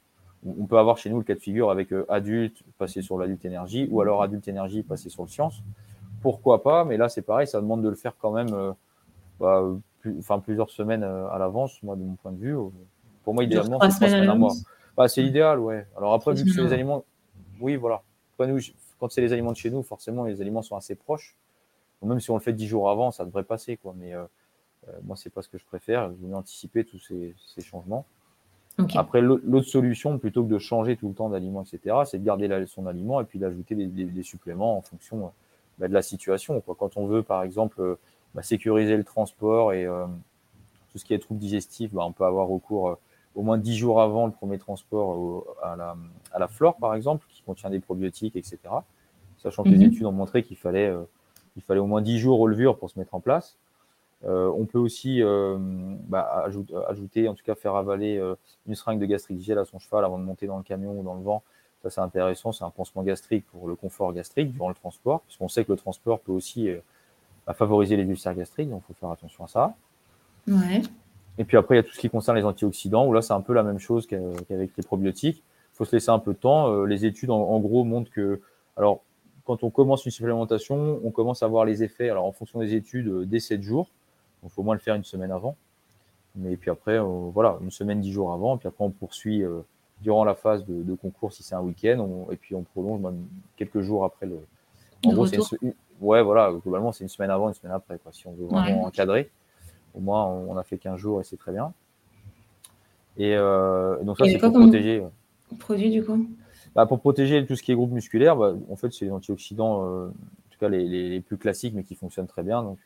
[0.45, 3.45] On peut avoir chez nous le cas de figure avec euh, adulte, passer sur l'adulte
[3.45, 5.62] énergie, ou alors adulte énergie, passer sur le science.
[6.21, 8.71] Pourquoi pas Mais là, c'est pareil, ça demande de le faire quand même euh,
[9.39, 9.63] bah,
[10.19, 12.56] enfin, plusieurs semaines euh, à l'avance, moi, de mon point de vue.
[13.24, 14.54] Pour moi, idéalement, c'est trois semaines à mois.
[14.95, 15.88] Bah, c'est l'idéal, ouais.
[15.98, 17.04] Alors après, vu que c'est les aliments...
[17.60, 18.02] Oui, voilà.
[18.38, 21.38] Quand c'est les aliments de chez nous, forcément, les aliments sont assez proches
[22.06, 23.78] même si on le fait dix jours avant, ça devrait passer.
[23.78, 23.93] Quoi.
[23.98, 24.24] Mais euh,
[24.88, 26.10] euh, moi, c'est pas ce que je préfère.
[26.12, 28.06] Je voulais anticiper tous ces, changements.
[28.96, 32.66] Après, l'autre solution, plutôt que de changer tout le temps d'aliment, etc., c'est de garder
[32.68, 35.32] son aliment et puis d'ajouter des, suppléments en fonction
[35.80, 36.60] bah, de la situation.
[36.62, 36.76] Quoi.
[36.78, 37.98] Quand on veut, par exemple,
[38.34, 40.06] bah, sécuriser le transport et euh,
[40.92, 42.98] tout ce qui est troubles digestifs, bah, on peut avoir recours
[43.34, 45.96] au moins dix jours avant le premier transport à, la,
[46.34, 48.60] à, la, flore, par exemple, qui contient des probiotiques, etc.
[49.38, 49.84] Sachant que les mhm.
[49.84, 50.94] études ont montré qu'il fallait
[51.56, 53.58] il fallait au moins 10 jours aux levures pour se mettre en place.
[54.26, 56.46] Euh, on peut aussi euh, bah,
[56.90, 58.36] ajouter, en tout cas faire avaler euh,
[58.68, 61.04] une seringue de gastrique gel à son cheval avant de monter dans le camion ou
[61.04, 61.44] dans le vent.
[61.84, 62.52] Ça, c'est intéressant.
[62.52, 65.78] C'est un pansement gastrique pour le confort gastrique durant le transport, puisqu'on sait que le
[65.78, 66.70] transport peut aussi
[67.46, 69.76] bah, favoriser les ulcères gastriques, donc il faut faire attention à ça.
[70.48, 70.82] Ouais.
[71.38, 73.34] Et puis après, il y a tout ce qui concerne les antioxydants, où là, c'est
[73.34, 75.44] un peu la même chose qu'avec les probiotiques.
[75.74, 76.86] Il faut se laisser un peu de temps.
[76.86, 78.42] les études, en gros, montrent que,
[78.78, 79.02] alors,
[79.44, 82.74] quand on commence une supplémentation, on commence à voir les effets, alors en fonction des
[82.74, 83.90] études, dès 7 jours.
[84.46, 85.56] Donc, il faut au moins le faire une semaine avant.
[86.36, 88.58] Mais puis après, euh, voilà, une semaine, 10 jours avant.
[88.58, 89.62] Puis après, on poursuit euh,
[90.02, 92.28] durant la phase de, concours si c'est un week-end.
[92.32, 93.26] et puis, on prolonge même
[93.58, 94.40] quelques jours après le.
[95.06, 95.40] En gros, c'est
[96.02, 97.98] ouais, voilà, globalement, c'est une semaine avant, une semaine après.
[98.00, 99.30] Quoi, si on veut vraiment encadrer,
[99.94, 101.74] au moins, on, a fait 15 jours et c'est très bien.
[103.18, 105.04] Et donc, ça, c'est pour protéger.
[105.60, 106.28] Produit, du coup?
[106.76, 109.88] bah, pour protéger tout ce qui est groupe musculaire, bah, en fait, c'est les antioxydants,
[109.88, 112.62] euh, en tout cas les, les, plus classiques, mais qui fonctionnent très bien.
[112.62, 112.78] Donc,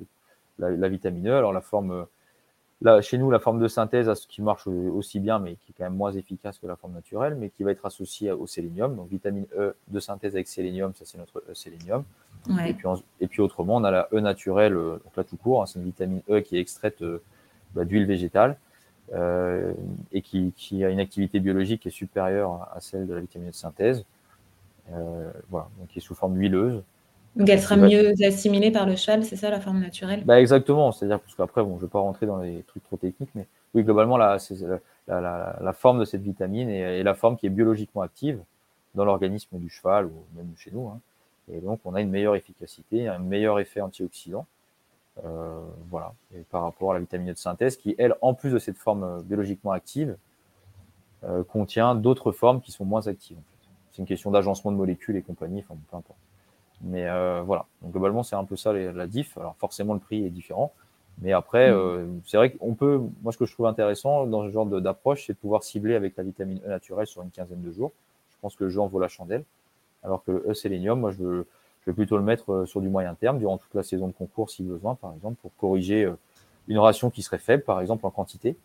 [0.60, 2.04] la, la vitamine E, alors la forme, euh,
[2.82, 5.76] là, chez nous, la forme de synthèse, ce qui marche aussi bien, mais qui est
[5.78, 8.96] quand même moins efficace que la forme naturelle, mais qui va être associée au sélénium.
[8.96, 12.04] Donc, vitamine E de synthèse avec sélénium, ça c'est notre E sélénium.
[12.50, 12.70] Ouais.
[12.70, 12.88] Et, puis,
[13.20, 15.80] et puis autrement, on a la E naturelle, euh, donc là tout court, hein, c'est
[15.80, 17.04] une vitamine E qui est extraite
[17.74, 18.58] bah, d'huile végétale.
[19.14, 19.74] Euh,
[20.12, 23.50] et qui, qui, a une activité biologique qui est supérieure à celle de la vitamine
[23.50, 24.06] de synthèse,
[24.92, 26.84] euh, voilà, donc qui est sous forme huileuse.
[27.40, 30.24] Donc elle sera mieux assimilée par le cheval, c'est ça la forme naturelle?
[30.26, 32.98] Bah Exactement, c'est-à-dire parce qu'après, bon, je ne vais pas rentrer dans les trucs trop
[32.98, 34.38] techniques, mais oui, globalement, la,
[35.08, 38.40] la, la, la forme de cette vitamine est, la forme qui est biologiquement active
[38.96, 40.88] dans l'organisme du cheval ou même chez nous.
[40.90, 41.00] Hein.
[41.52, 44.46] Et donc, on a une meilleure efficacité, un meilleur effet antioxydant.
[45.26, 48.60] Euh, voilà, et par rapport à la vitamine de synthèse qui, elle, en plus de
[48.60, 50.16] cette forme euh, biologiquement active,
[51.26, 53.38] euh, contient d'autres formes qui sont moins actives.
[53.92, 56.18] C'est une question d'agencement de molécules et compagnie, enfin peu importe.
[56.82, 57.06] Mais
[57.42, 59.38] voilà, donc globalement c'est un peu ça la diff.
[59.38, 60.72] Alors forcément le prix est différent,
[61.22, 62.22] mais après mm.
[62.26, 65.34] c'est vrai qu'on peut, moi ce que je trouve intéressant dans ce genre d'approche, c'est
[65.34, 67.92] de pouvoir cibler avec la vitamine E naturelle sur une quinzaine de jours.
[68.32, 69.44] Je pense que le jeu en vaut la chandelle,
[70.04, 71.46] alors que le E-sélénium, moi je veux
[71.82, 74.14] je vais plutôt le mettre euh, sur du moyen terme durant toute la saison de
[74.14, 76.18] concours si besoin, par exemple, pour corriger euh,
[76.68, 78.58] une ration qui serait faible, par exemple, en quantité.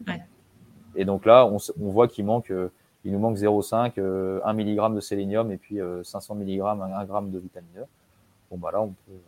[0.97, 2.71] Et donc là, on, voit qu'il manque, euh,
[3.05, 3.99] il nous manque 0,5,
[4.45, 7.85] 1 mg de sélénium et puis 500 mg, 1 g de vitamine E.
[8.55, 9.19] Bon, bah là, on peut,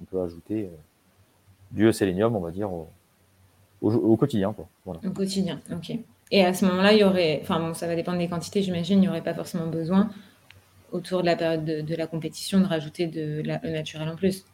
[0.00, 0.70] on peut ajouter
[1.70, 2.88] du sélénium, on va dire, au,
[3.82, 4.54] au, quotidien.
[4.54, 4.66] Quoi.
[4.86, 5.98] Au quotidien, ok.
[6.30, 8.98] Et à ce moment-là, il y aurait, enfin bon, ça va dépendre des quantités, j'imagine,
[8.98, 10.08] il n'y aurait pas forcément besoin
[10.92, 14.46] autour de la période de, la compétition de rajouter de la E naturelle en plus.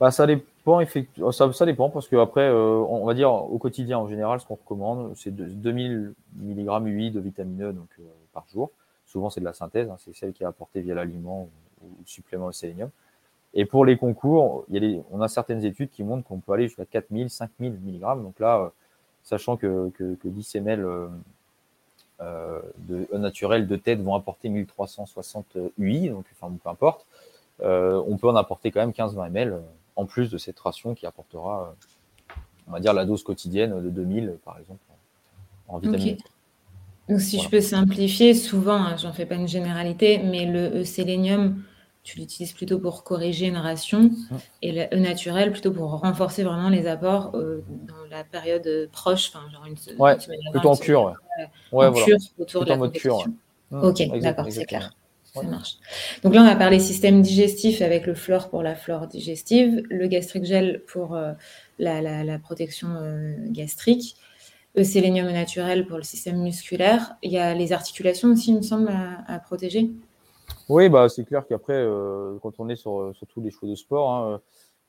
[0.00, 3.58] Bah, ça dépend, effectivement, ça, ça, dépend parce que après, euh, on va dire au
[3.58, 8.04] quotidien en général, ce qu'on recommande, c'est 2000 mg UI de vitamine E donc, euh,
[8.32, 8.70] par jour.
[9.06, 11.48] Souvent, c'est de la synthèse, hein, c'est celle qui est apportée via l'aliment
[11.82, 12.88] ou, le supplément de sélénium.
[13.54, 16.52] Et pour les concours, il y a on a certaines études qui montrent qu'on peut
[16.52, 18.00] aller jusqu'à 4000, 5000 mg.
[18.22, 18.68] Donc là, euh,
[19.22, 21.10] sachant que, que, que 10 ml
[22.20, 27.06] euh, de E naturel de tête vont apporter 1360 UI, donc enfin peu importe,
[27.62, 29.60] euh, on peut en apporter quand même 15-20 ml
[29.96, 31.74] en plus de cette ration qui apportera,
[32.68, 34.80] on va dire, la dose quotidienne de 2000 par exemple
[35.68, 36.16] en vitamine.
[37.08, 41.62] Donc si je peux simplifier, souvent, hein, j'en fais pas une généralité, mais le sélénium,
[42.02, 44.10] tu l'utilises plutôt pour corriger une ration
[44.60, 49.48] et le naturel plutôt pour renforcer vraiment les apports euh, dans la période proche, enfin
[49.52, 51.14] genre une, ouais, semaine plutôt en cure,
[51.72, 51.86] ouais.
[51.86, 53.24] en cure autour de la mode cure,
[53.70, 54.92] mmh, ok, d'accord, c'est clair.
[55.32, 55.76] Ça marche.
[56.22, 60.06] Donc là, on a parlé système digestif avec le flore pour la flore digestive, le
[60.06, 61.32] gastric gel pour euh,
[61.78, 64.16] la, la, protection euh, gastrique,
[64.74, 67.16] le sélénium naturel pour le système musculaire.
[67.22, 68.92] Il y a les articulations aussi, il me semble,
[69.26, 69.88] à protéger.
[70.72, 73.74] Oui, bah, c'est clair qu'après, euh, quand on est sur, sur, tous les chevaux de
[73.74, 74.40] sport, hein,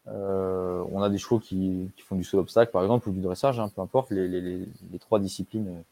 [0.08, 3.60] euh, on a des chevaux qui, font du saut obstacle, par exemple, ou du dressage,
[3.60, 4.66] hein, peu importe, les,
[5.02, 5.84] trois disciplines,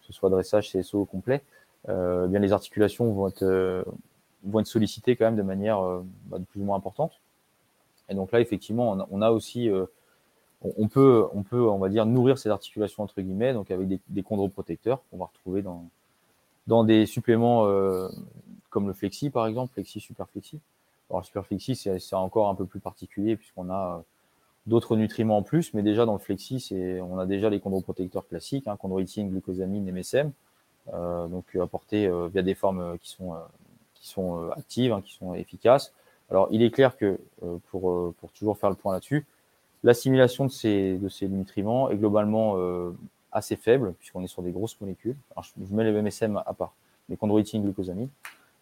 [0.00, 1.42] que ce soit dressage, CSO complet,
[1.90, 3.84] euh, bien les articulations vont être,
[4.44, 5.78] vont être sollicitées quand même de manière
[6.24, 7.20] bah, de plus ou moins importante.
[8.08, 9.70] Et donc là, effectivement, on a, aussi,
[10.62, 14.00] on, peut, on peut, on va dire, nourrir ces articulations entre guillemets, donc avec des,
[14.08, 15.84] des chondroprotecteurs qu'on va retrouver dans,
[16.66, 17.66] dans des suppléments
[18.74, 20.58] comme le Flexi par exemple, Flexi Super Flexi.
[21.08, 24.02] Alors le Super Flexi, c'est encore un peu plus particulier puisqu'on a euh,
[24.66, 28.66] d'autres nutriments en plus, mais déjà dans le Flexi, on a déjà les chondroprotecteurs classiques,
[28.66, 30.32] hein, chondroïtine, glucosamine, MSM,
[30.92, 33.34] euh, donc apportés euh, via des formes qui sont
[33.94, 35.92] qui sont actives, hein, qui sont efficaces.
[36.28, 37.20] Alors il est clair que
[37.70, 39.24] pour pour toujours faire le point là-dessus,
[39.84, 42.56] l'assimilation de ces de ces nutriments est globalement
[43.30, 45.16] assez faible puisqu'on est sur des grosses molécules.
[45.36, 46.74] Alors, je mets les MSM à part,
[47.08, 48.08] les chondroïtine, glucosamine.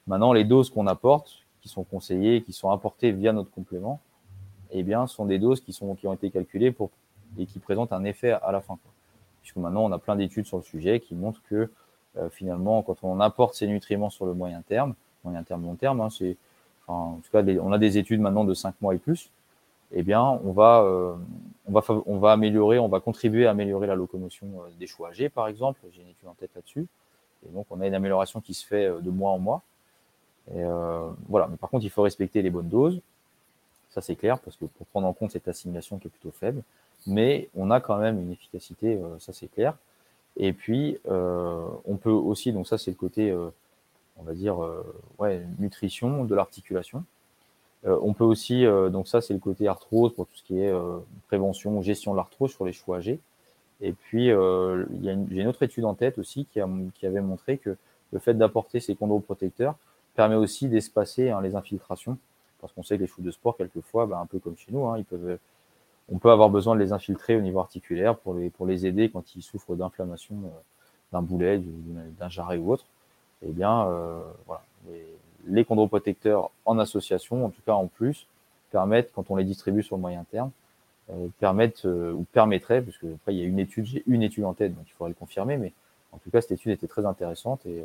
[0.07, 4.01] Maintenant, les doses qu'on apporte, qui sont conseillées, qui sont apportées via notre complément,
[4.73, 6.91] eh bien, sont des doses qui, sont, qui ont été calculées pour,
[7.39, 8.79] et qui présentent un effet à la fin.
[9.43, 11.71] Puisque maintenant, on a plein d'études sur le sujet qui montrent que
[12.19, 16.01] euh, finalement, quand on apporte ces nutriments sur le moyen terme, moyen terme, long terme,
[16.01, 16.37] hein, c'est,
[16.89, 19.31] en tout cas, on a des études maintenant de 5 mois et plus,
[19.93, 21.15] eh bien, on va, euh,
[21.67, 25.11] on va, on va améliorer, on va contribuer à améliorer la locomotion euh, des choix
[25.11, 25.81] âgés, par exemple.
[25.93, 26.87] J'ai une étude en tête là-dessus.
[27.47, 29.63] Et donc, on a une amélioration qui se fait de mois en mois.
[30.55, 31.49] Euh, voilà.
[31.49, 33.01] Mais par contre, il faut respecter les bonnes doses.
[33.91, 36.63] Ça, c'est clair, parce que pour prendre en compte cette assimilation qui est plutôt faible,
[37.07, 39.77] mais on a quand même une efficacité, euh, ça c'est clair.
[40.37, 43.35] Et puis, euh, on peut aussi, donc ça c'est le côté,
[44.17, 44.57] on va dire,
[45.19, 47.05] ouais, nutrition de l'articulation.
[47.85, 50.73] on peut aussi, donc ça c'est le côté arthrose pour tout ce qui est
[51.27, 53.21] prévention, gestion de l'arthrose sur les chevaux âgés.
[53.83, 57.77] Et puis, j'ai une autre étude en tête aussi qui, a, qui avait montré que
[58.13, 59.77] le fait d'apporter ces chondroprotecteurs
[60.15, 62.19] permet aussi d'espacer hein, les infiltrations,
[62.61, 64.87] parce qu'on sait que les chevaux de sport, quelquefois, bah, un peu comme chez nous,
[64.87, 65.39] hein, ils peuvent,
[66.11, 69.11] on peut avoir besoin de les infiltrer au niveau articulaire pour les, pour les aider
[69.11, 70.49] quand ils souffrent d'inflammation euh,
[71.13, 71.63] d'un boulet,
[72.19, 72.87] d'un jarret ou autre.
[73.47, 74.63] Eh bien, euh, voilà,
[75.47, 78.27] les, chondroprotecteurs en association, en tout cas en plus,
[78.71, 80.51] permettent, quand on les distribue sur le moyen terme,
[81.11, 84.23] euh, permettent euh, ou permettraient, parce que après il y a une étude, j'ai une
[84.23, 85.73] étude en tête, donc il faudrait le confirmer, mais
[86.13, 87.83] en tout cas cette étude était très intéressante et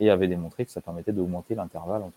[0.00, 2.16] et avait démontré que ça permettait d'augmenter l'intervalle entre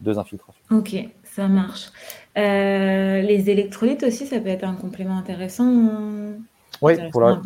[0.00, 0.62] deux infiltrations.
[0.70, 1.90] Ok, ça marche.
[2.36, 6.34] Euh, les électrolytes aussi, ça peut être un complément intéressant.
[6.82, 7.40] Oui, pour la...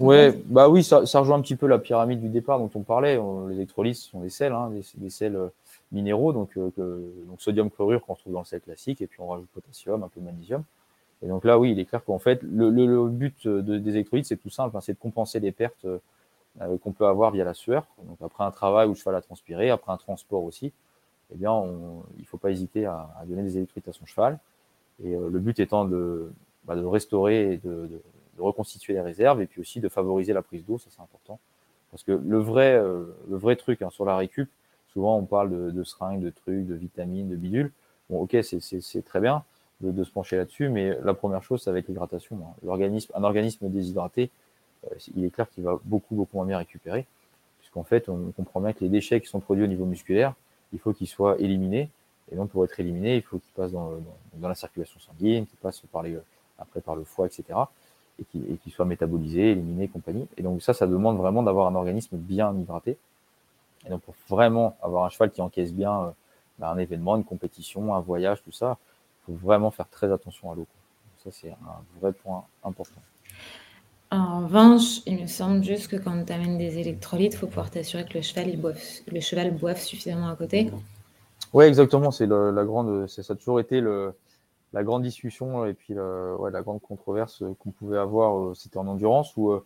[0.00, 2.80] ouais, bah oui, ça, ça, rejoint un petit peu la pyramide du départ dont on
[2.80, 3.18] parlait.
[3.48, 5.48] Les électrolytes sont des sels, hein, des, des, sels euh,
[5.92, 9.28] minéraux, donc, euh, donc sodium chlorure qu'on trouve dans le sel classique, et puis on
[9.28, 10.64] rajoute potassium, un peu de magnésium.
[11.22, 14.26] Et donc là, oui, il est clair qu'en fait, le, le, but de, des électrolytes,
[14.26, 15.98] c'est tout simple, hein, c'est de compenser les pertes euh,
[16.82, 17.86] qu'on peut avoir via la sueur.
[18.04, 20.72] Donc après un travail où le cheval a transpiré, après un transport aussi,
[21.32, 21.62] eh bien,
[22.16, 24.38] il ne faut pas hésiter à, donner des électrolytes à son cheval.
[25.04, 26.32] Et euh, le but étant de,
[26.64, 27.88] bah, restaurer et de,
[28.38, 31.40] reconstituer les réserves et puis aussi de favoriser la prise d'eau, ça c'est important.
[31.90, 34.48] Parce que le vrai, euh, le vrai truc hein, sur la récup,
[34.92, 37.72] souvent on parle de, seringues, de trucs, de vitamines, de bidules.
[38.08, 39.42] Bon, ok, c'est très bien
[39.80, 42.38] de, se pencher là-dessus, mais la première chose, ça va être l'hydratation.
[42.42, 42.68] Hein.
[43.14, 44.28] Un organisme déshydraté, euh,
[45.16, 47.06] il est clair qu'il va beaucoup, beaucoup moins bien récupérer,
[47.58, 50.34] puisqu'en fait, on comprend bien que les déchets qui sont produits au niveau musculaire,
[50.72, 51.90] il faut qu'ils soient éliminés.
[52.30, 53.92] Et donc, pour être éliminés, il faut qu'ils passent dans,
[54.40, 56.18] la circulation sanguine, qu'ils passent par les,
[56.58, 57.58] après par le foie, etc.
[58.20, 60.26] et qui, soit métabolisé, éliminé et compagnie.
[60.36, 62.98] Et donc ça, ça demande vraiment d'avoir un organisme bien hydraté.
[63.86, 66.10] Et donc pour vraiment avoir un cheval qui encaisse bien euh,
[66.58, 68.76] bah, un événement, une compétition, un voyage, tout ça,
[69.22, 70.66] il faut vraiment faire très attention à l'eau.
[71.22, 73.00] Ça, c'est un vrai point important.
[74.10, 77.70] En revanche, il me semble juste que quand tu amènes des électrolytes, il faut pouvoir
[77.70, 78.80] t'assurer que le cheval, il boive,
[79.10, 80.70] le cheval boive suffisamment à côté.
[81.52, 82.10] Oui, exactement.
[82.10, 87.44] C'est la grande, ça a toujours été la grande discussion et puis la grande controverse
[87.58, 89.64] qu'on pouvait avoir, euh, c'était en endurance où, euh,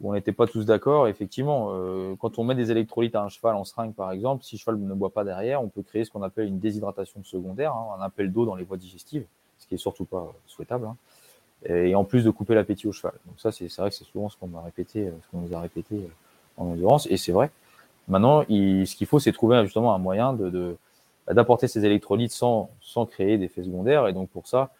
[0.00, 1.06] où on n'était pas tous d'accord.
[1.06, 4.56] Effectivement, euh, quand on met des électrolytes à un cheval en seringue, par exemple, si
[4.56, 7.72] le cheval ne boit pas derrière, on peut créer ce qu'on appelle une déshydratation secondaire,
[7.74, 9.24] hein, un appel d'eau dans les voies digestives,
[9.58, 10.86] ce qui est surtout pas souhaitable.
[10.86, 10.96] Hein,
[11.66, 13.14] et en plus de couper l'appétit au cheval.
[13.26, 15.60] Donc ça, c'est vrai que c'est souvent ce qu'on m'a répété, ce qu'on nous a
[15.60, 15.96] répété
[16.56, 17.50] en endurance, et c'est vrai.
[18.08, 20.76] Maintenant, ce qu'il faut, c'est trouver justement un moyen de
[21.32, 24.08] d'apporter ces électrolytes sans, sans créer d'effets secondaires.
[24.08, 24.70] Et donc pour ça,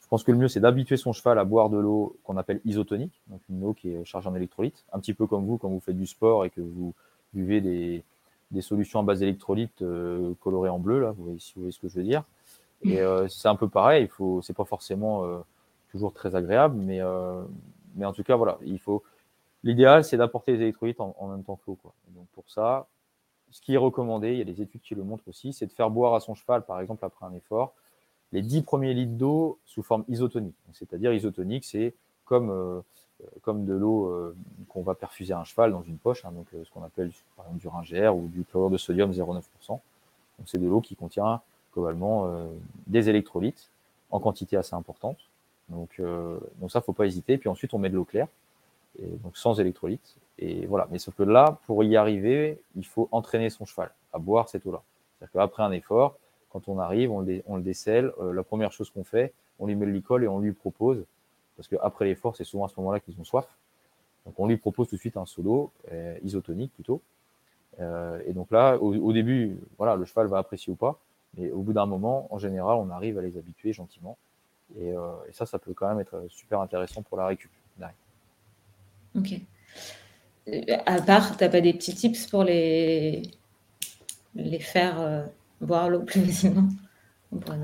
[0.00, 2.60] je pense que le mieux, c'est d'habituer son cheval à boire de l'eau qu'on appelle
[2.64, 5.68] isotonique, donc une eau qui est chargée en électrolytes, un petit peu comme vous quand
[5.68, 6.94] vous faites du sport et que vous
[7.32, 8.04] buvez des,
[8.60, 12.04] solutions à base d'électrolytes euh, colorées en bleu, là, vous voyez, ce que je veux
[12.04, 12.22] dire.
[12.84, 15.38] Et euh, c'est un peu pareil, il faut, c'est pas forcément euh,
[15.94, 17.44] toujours très agréable, mais, euh,
[17.94, 19.04] mais en tout cas, voilà, il faut.
[19.62, 21.78] L'idéal, c'est d'apporter les électrolytes en, même temps que l'eau.
[22.08, 22.86] Donc pour ça,
[23.50, 25.72] ce qui est recommandé, il y a des études qui le montrent aussi, c'est de
[25.72, 27.72] faire boire à son cheval, par exemple, après un effort,
[28.32, 30.56] les 10 premiers litres d'eau sous forme isotonique.
[30.72, 32.80] C'est-à-dire isotonique, c'est comme, euh,
[33.42, 34.36] comme de l'eau euh,
[34.68, 37.12] qu'on va perfuser à un cheval dans une poche, hein, donc euh, ce qu'on appelle
[37.36, 39.42] par exemple du ringère ou du chlorure de sodium 0,9%.
[39.68, 39.80] Donc
[40.46, 41.40] c'est de l'eau qui contient
[41.72, 42.28] globalement
[42.86, 43.70] des électrolytes
[44.10, 45.18] en quantité assez importante.
[45.68, 46.00] Donc,
[46.60, 47.38] donc ça, faut pas hésiter.
[47.38, 48.28] Puis ensuite, on met de l'eau claire,
[48.98, 50.16] donc sans électrolytes.
[50.38, 50.88] Et voilà.
[50.90, 54.66] Mais sauf que là, pour y arriver, il faut entraîner son cheval à boire cette
[54.66, 54.82] eau-là.
[55.18, 56.16] C'est-à-dire qu'après un effort,
[56.54, 58.12] quand on arrive, on le, décèle.
[58.20, 61.04] Euh, la première chose qu'on fait, on lui met le licol et on lui propose,
[61.56, 63.46] parce qu'après l'effort, c'est souvent à ce moment-là qu'ils ont soif.
[64.24, 67.02] Donc on lui propose tout de suite un solo, euh, isotonique plutôt.
[67.80, 71.00] Euh, et donc là, au, début, voilà, le cheval va apprécier ou pas,
[71.36, 74.16] mais au bout d'un moment, en général, on arrive à les habituer gentiment.
[74.78, 77.50] Et, et, ça, ça peut quand même être super intéressant pour la récup.
[79.16, 79.40] Ok.
[80.86, 83.22] À part, tu n'as pas des petits tips pour les,
[84.34, 85.24] les faire euh,
[85.60, 86.68] boire l'eau plus facilement?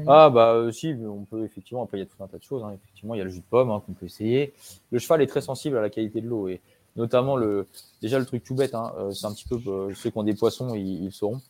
[0.08, 2.42] Ah, bah euh, si, on peut effectivement, après il y a tout un tas de
[2.42, 2.64] choses.
[2.64, 2.72] Hein.
[2.74, 4.52] Effectivement, il y a le jus de pomme hein, qu'on peut essayer.
[4.90, 6.60] Le cheval est très sensible à la qualité de l'eau et
[6.96, 7.68] notamment le,
[8.02, 9.60] déjà le truc tout bête, hein, euh, c'est un petit peu,
[9.94, 11.40] ceux qui ont des poissons, ils, ils sauront.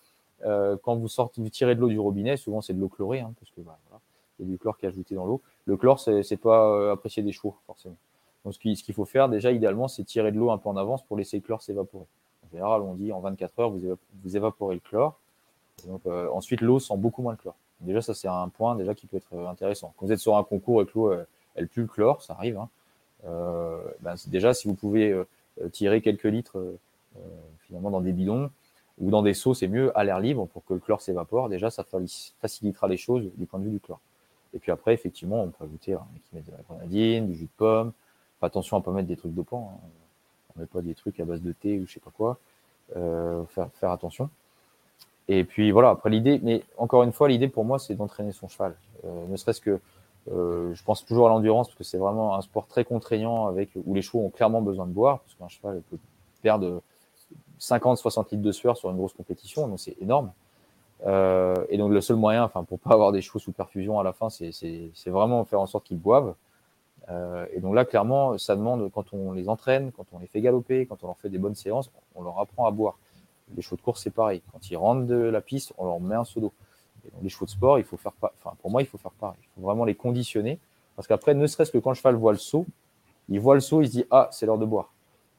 [0.43, 3.51] quand vous sortez, vous tirez de l'eau du robinet, souvent c'est de l'eau chlorée, parce
[3.53, 4.03] que bah, voilà,
[4.43, 5.41] a du chlore qui est ajouté dans l'eau.
[5.67, 7.97] Le chlore, c'est pas apprécié des chevaux, forcément.
[8.45, 11.03] Donc, ce qu'il faut faire, déjà, idéalement, c'est tirer de l'eau un peu en avance
[11.03, 12.07] pour laisser le chlore s'évaporer.
[12.47, 15.19] En général, on dit en 24 heures, vous, évaporez le chlore.
[16.07, 17.57] euh, ensuite, l'eau sent beaucoup moins le chlore.
[17.81, 19.93] Déjà, ça, c'est un point déjà qui peut être euh, intéressant.
[19.97, 21.13] Quand vous êtes sur un concours et que l'eau,
[21.55, 22.59] elle, pue le chlore, ça arrive.
[22.59, 22.69] Hein.
[23.27, 25.15] Euh, ben, déjà, si vous pouvez
[25.73, 26.75] tirer quelques litres
[27.67, 28.51] finalement dans des bidons
[28.99, 31.51] ou dans des seaux, c'est mieux à l'air libre pour que le chlore s'évapore.
[31.51, 31.85] Déjà, ça
[32.41, 34.01] facilitera les choses du point de vue du chlore.
[34.55, 37.93] Et puis après, effectivement, on peut ajouter hein, de la grenadine, du jus de pomme,
[38.43, 39.73] attention à pas mettre des trucs dopants.
[39.75, 39.89] Hein.
[40.57, 42.39] On met pas des trucs à base de thé ou je sais pas quoi.
[42.97, 44.31] Euh, faire, faire attention.
[45.29, 48.49] Et puis voilà, après l'idée, mais encore une fois, l'idée pour moi, c'est d'entraîner son
[48.49, 48.75] cheval.
[49.05, 49.79] Euh, ne serait-ce que
[50.33, 53.71] euh, je pense toujours à l'endurance parce que c'est vraiment un sport très contraignant avec
[53.77, 55.99] où les chevaux ont clairement besoin de boire parce qu'un cheval peut
[56.43, 56.83] perdre
[57.61, 60.33] 50-60 litres de sueur sur une grosse compétition, donc c'est énorme.
[61.07, 64.03] Euh, et donc le seul moyen, enfin pour pas avoir des chevaux sous perfusion à
[64.03, 66.35] la fin, c'est vraiment faire en sorte qu'ils boivent.
[67.09, 70.41] Euh, et donc là, clairement, ça demande, quand on les entraîne, quand on les fait
[70.41, 72.99] galoper, quand on leur fait des bonnes séances, on leur apprend à boire.
[73.57, 74.43] Les chevaux de course, c'est pareil.
[74.53, 76.53] Quand ils rentrent de la piste, on leur met un seau d'eau.
[77.23, 79.39] les chevaux de sport, il faut faire pas, enfin, pour moi, il faut faire pareil.
[79.43, 80.61] Il faut vraiment les conditionner.
[80.95, 82.67] Parce qu'après, ne serait-ce que quand le cheval voit le seau,
[83.29, 84.93] il voit le seau, il se dit, ah, c'est l'heure de boire.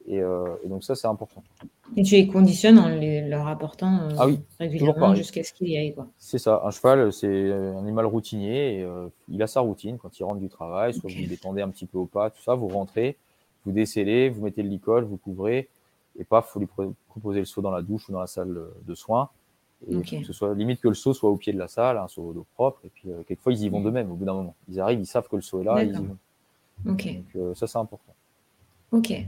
[0.09, 1.43] Euh, et, donc ça, c'est important.
[1.95, 4.27] Et tu les conditionnes en leur apportant euh, ah
[4.59, 5.95] régulièrement jusqu'à ce qu'il y aille.
[6.17, 6.61] C'est ça.
[6.63, 8.79] Un cheval, c'est un animal routinier.
[8.79, 10.93] Et, euh, il a sa routine quand il rentre du travail.
[10.93, 12.55] Soit vous détendez un petit peu au pas, tout ça.
[12.55, 13.17] Vous rentrez,
[13.65, 15.69] vous décellez, vous mettez le licol, vous couvrez.
[16.19, 18.59] Et paf, il faut lui proposer le seau dans la douche ou dans la salle
[18.85, 19.29] de soins.
[19.89, 22.07] Et que ce soit limite que le seau soit au pied de la salle, un
[22.07, 22.81] seau d'eau propre.
[22.85, 24.55] Et puis quelquefois, ils y vont d'eux-mêmes au bout d'un moment.
[24.69, 26.17] Ils arrivent, ils savent que le seau est là, ils y vont.
[26.85, 27.07] Donc
[27.55, 28.13] ça, c'est important.
[28.91, 29.25] Ok.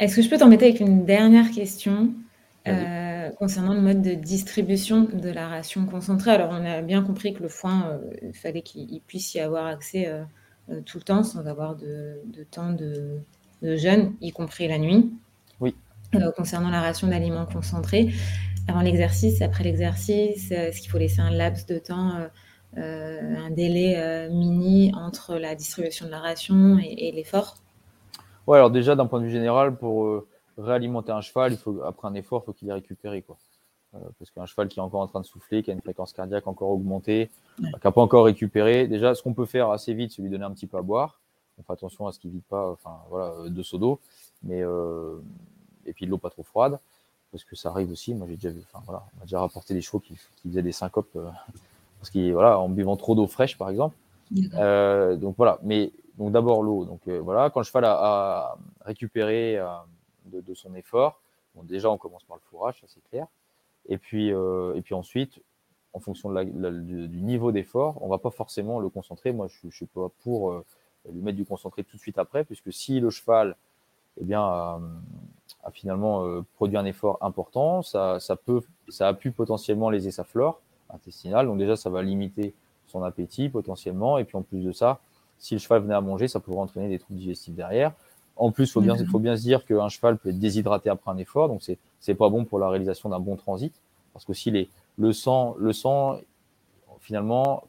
[0.00, 2.12] Est-ce que je peux t'embêter avec une dernière question
[2.66, 6.32] euh, concernant le mode de distribution de la ration concentrée?
[6.32, 9.66] Alors, on a bien compris que le foin, euh, il fallait qu'il puisse y avoir
[9.66, 12.20] accès euh, tout le temps sans avoir de,
[12.50, 13.20] temps de,
[13.62, 15.12] jeûne, y compris la nuit.
[15.60, 15.76] Oui.
[16.36, 18.12] concernant la ration d'aliments concentrés,
[18.66, 22.28] avant l'exercice, après l'exercice, est-ce qu'il faut laisser un laps de temps
[22.76, 27.56] un délai mini entre la distribution de la ration et l'effort?
[28.46, 30.26] Ouais, alors déjà, d'un point de vue général, pour euh,
[30.58, 33.22] réalimenter un cheval, il faut, après un effort, il faut qu'il ait récupéré.
[33.22, 33.36] Quoi.
[33.94, 36.12] Euh, parce qu'un cheval qui est encore en train de souffler, qui a une fréquence
[36.12, 40.12] cardiaque encore augmentée, qui n'a pas encore récupéré, déjà, ce qu'on peut faire assez vite,
[40.12, 41.20] c'est lui donner un petit peu à boire.
[41.58, 44.00] On fait attention à ce qu'il ne vide pas enfin, voilà, deux seaux d'eau,
[44.42, 44.62] mais,
[45.86, 46.80] et puis de l'eau pas trop froide,
[47.30, 48.12] parce que ça arrive aussi.
[48.12, 50.72] Moi, j'ai déjà vu, enfin, voilà, on a déjà rapporté des chevaux qui, faisaient des
[50.72, 51.16] syncopes
[52.00, 53.94] parce qu'ils, voilà, en buvant trop d'eau fraîche, par exemple.
[54.32, 56.84] donc voilà, mais donc d'abord l'eau.
[56.84, 59.66] Donc euh, voilà, quand le cheval a, récupéré euh,
[60.26, 61.20] de, son effort,
[61.54, 63.26] bon, déjà on commence par le fourrage, ça c'est clair.
[63.88, 65.40] Et puis, euh, et puis ensuite,
[65.92, 69.32] en fonction du, niveau d'effort, on va pas forcément le concentrer.
[69.32, 70.52] Moi, je, ne suis pas pour
[71.08, 73.54] lui mettre du concentré tout de suite après, puisque si le cheval
[74.20, 74.80] eh bien, a,
[75.70, 80.60] finalement produit un effort important, ça, ça, peut, ça a pu potentiellement léser sa flore
[80.90, 81.46] intestinale.
[81.46, 82.54] Donc déjà, ça va limiter
[82.88, 84.18] son appétit potentiellement.
[84.18, 85.00] Et puis en plus de ça,
[85.44, 87.92] si le cheval venait à manger, ça pourrait entraîner des troubles digestifs derrière.
[88.36, 91.10] En plus, il faut bien, faut bien se dire qu'un cheval peut être déshydraté après
[91.10, 91.78] un effort, donc c'est
[92.08, 93.74] n'est pas bon pour la réalisation d'un bon transit,
[94.14, 96.18] parce que si les, le sang, le sang,
[97.00, 97.64] finalement,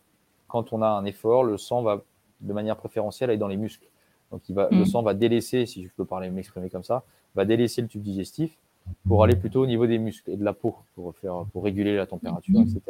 [0.47, 2.01] quand on a un effort, le sang va
[2.39, 3.87] de manière préférentielle aller dans les muscles.
[4.31, 4.85] Donc il va, le mm.
[4.85, 7.03] sang va délaisser, si je peux parler, m'exprimer comme ça,
[7.35, 8.57] va délaisser le tube digestif
[9.05, 11.97] pour aller plutôt au niveau des muscles et de la peau pour faire, pour réguler
[11.97, 12.81] la température, etc.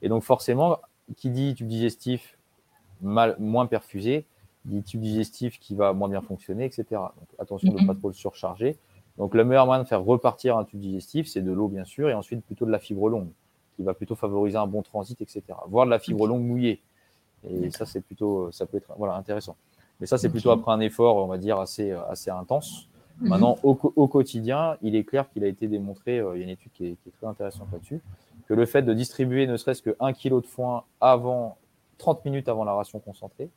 [0.00, 0.78] Et donc forcément,
[1.16, 2.35] qui dit tube digestif
[3.02, 4.26] mal, moins perfusé,
[4.64, 6.84] du tube digestif qui va moins bien fonctionner, etc.
[6.90, 8.76] Donc attention de ne pas trop le surcharger.
[9.16, 12.08] Donc le meilleur moyen de faire repartir un tube digestif, c'est de l'eau bien sûr,
[12.08, 13.28] et ensuite plutôt de la fibre longue,
[13.76, 15.42] qui va plutôt favoriser un bon transit, etc.
[15.68, 16.80] Voire de la fibre longue mouillée.
[17.48, 19.56] Et ça, c'est plutôt, ça peut être voilà, intéressant.
[20.00, 22.88] Mais ça, c'est plutôt après un effort, on va dire, assez, assez intense.
[23.20, 23.28] Mhm.
[23.28, 26.44] Maintenant, au, au, quotidien, il est clair qu'il a été démontré, euh, il y a
[26.44, 28.02] une étude qui est, qui est très intéressante là-dessus,
[28.46, 31.56] que le fait de distribuer ne serait-ce que 1 kg de foin avant
[31.98, 33.48] 30 minutes avant la ration concentrée,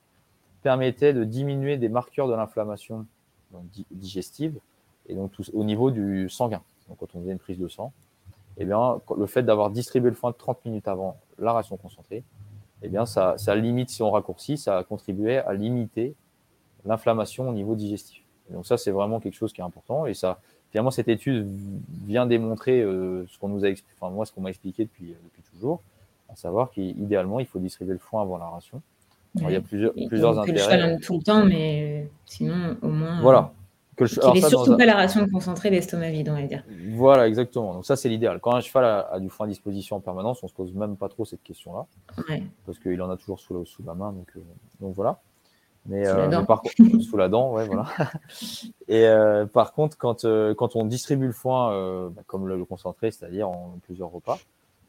[0.62, 3.06] permettait de diminuer des marqueurs de l'inflammation
[3.92, 4.60] digestive
[5.08, 6.62] et donc au niveau du sanguin.
[6.88, 7.92] Donc quand on faisait une prise de sang,
[8.58, 12.24] eh bien, le fait d'avoir distribué le foin 30 minutes avant la ration concentrée,
[12.82, 16.16] eh bien, ça, limite, si on raccourcit, ça contribuait à limiter
[16.86, 18.24] l'inflammation au niveau digestif.
[18.50, 20.06] donc ça, c'est vraiment quelque chose qui est important.
[20.06, 20.40] Et ça,
[20.72, 21.48] finalement, cette étude
[22.06, 23.70] vient démontrer euh, ce qu'on nous a
[24.00, 25.82] enfin moi, ce qu'on m'a expliqué depuis, depuis toujours,
[26.32, 28.82] à savoir qu'idéalement, il faut distribuer le foin avant la ration.
[29.36, 30.58] il y a plusieurs, plusieurs intérêts.
[30.58, 33.22] Que le cheval tout le temps, mais sinon, au moins.
[33.22, 33.52] Voilà.
[34.00, 36.64] Que le n'est surtout pas la ration concentrée l'estomac vide, on va dire.
[36.92, 37.74] Voilà, exactement.
[37.74, 38.40] Donc, ça, c'est l'idéal.
[38.40, 40.96] Quand un cheval a, du foin à disposition en permanence, on ne se pose même
[40.96, 41.86] pas trop cette question-là.
[42.66, 44.14] Parce qu'il en a toujours sous la, sous la main.
[44.14, 44.40] Donc, euh,
[44.80, 45.20] donc voilà.
[45.86, 47.88] Mais, sous, la euh, par contre, sous la dent, ouais, voilà.
[48.88, 50.26] Et euh, par contre, quand,
[50.56, 54.40] quand on distribue le foin, bah, comme le, le concentré, c'est-à-dire en plusieurs repas,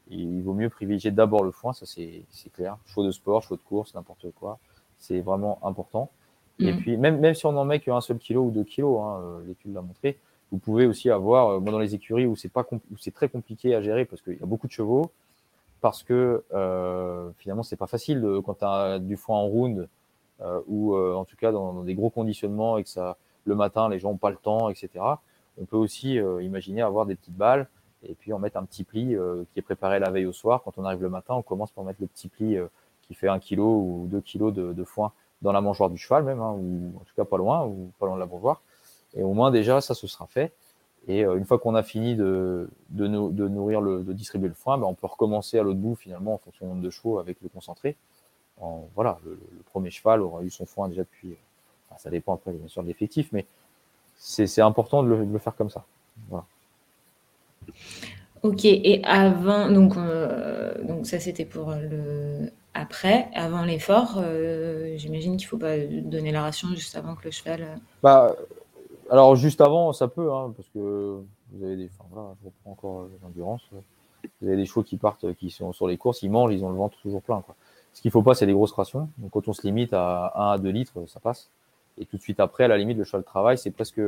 [0.09, 2.23] il vaut mieux privilégier d'abord le foin, ça c'est
[2.53, 2.77] clair.
[2.85, 4.59] Chaud de sport, chaud de course, n'importe quoi.
[4.97, 6.09] C'est vraiment important.
[6.59, 6.77] Et mm.
[6.77, 9.39] puis, même, même si on n'en met qu'un seul kilo ou deux kilos, hein, euh,
[9.47, 10.17] l'étude l'a montré,
[10.51, 12.65] vous pouvez aussi avoir, euh, moi dans les écuries où c'est pas
[12.99, 15.11] c'est très compliqué à gérer parce qu'il y a beaucoup de chevaux,
[15.79, 19.87] parce que euh, finalement c'est pas facile quand tu as du foin en round
[20.67, 24.09] ou en tout cas dans, des gros conditionnements et que ça le matin les gens
[24.09, 24.89] n'ont pas le temps, etc.
[25.59, 27.67] On peut aussi imaginer avoir des petites balles
[28.07, 30.61] et puis on met un petit pli euh, qui est préparé la veille au soir.
[30.63, 32.67] Quand on arrive le matin, on commence par mettre le petit pli euh,
[33.03, 36.39] qui fait un kilo ou deux kilos de, foin dans la mangeoire du cheval même,
[36.39, 38.61] hein, ou en tout cas pas loin, ou pas loin de la mangeoire.
[39.15, 40.53] Et au moins déjà ça, ce sera fait.
[41.07, 44.77] Et euh, une fois qu'on a fini de, de, nourrir le, de distribuer le foin,
[44.77, 47.37] ben, on peut recommencer à l'autre bout finalement en fonction du nombre de chevaux avec
[47.41, 47.95] le concentré.
[48.59, 49.39] En, voilà, le,
[49.71, 51.35] premier cheval aura eu son foin déjà depuis.
[51.97, 53.45] ça dépend après bien sûr de l'effectif, mais
[54.17, 55.83] c'est important de le, de le, faire comme ça.
[56.29, 56.45] Voilà.
[58.43, 65.35] Ok, et avant, donc, euh, donc ça c'était pour le après, avant l'effort, euh, j'imagine
[65.35, 67.61] qu'il ne faut pas donner la ration juste avant que le cheval.
[67.61, 68.35] Euh, bah,
[69.09, 72.71] alors juste avant, ça peut, hein, parce que vous avez des, enfin voilà, je reprends
[72.71, 73.61] encore l'endurance.
[74.41, 76.69] Vous avez des chevaux qui partent, qui sont sur les courses, ils mangent, ils ont
[76.69, 77.41] le ventre toujours plein.
[77.41, 77.55] Quoi.
[77.93, 79.09] Ce qu'il ne faut pas, c'est des grosses rations.
[79.17, 81.49] Donc quand on se limite à 1 à 2 litres, ça passe.
[81.99, 83.99] Et tout de suite après, à la limite, le cheval travaille, c'est presque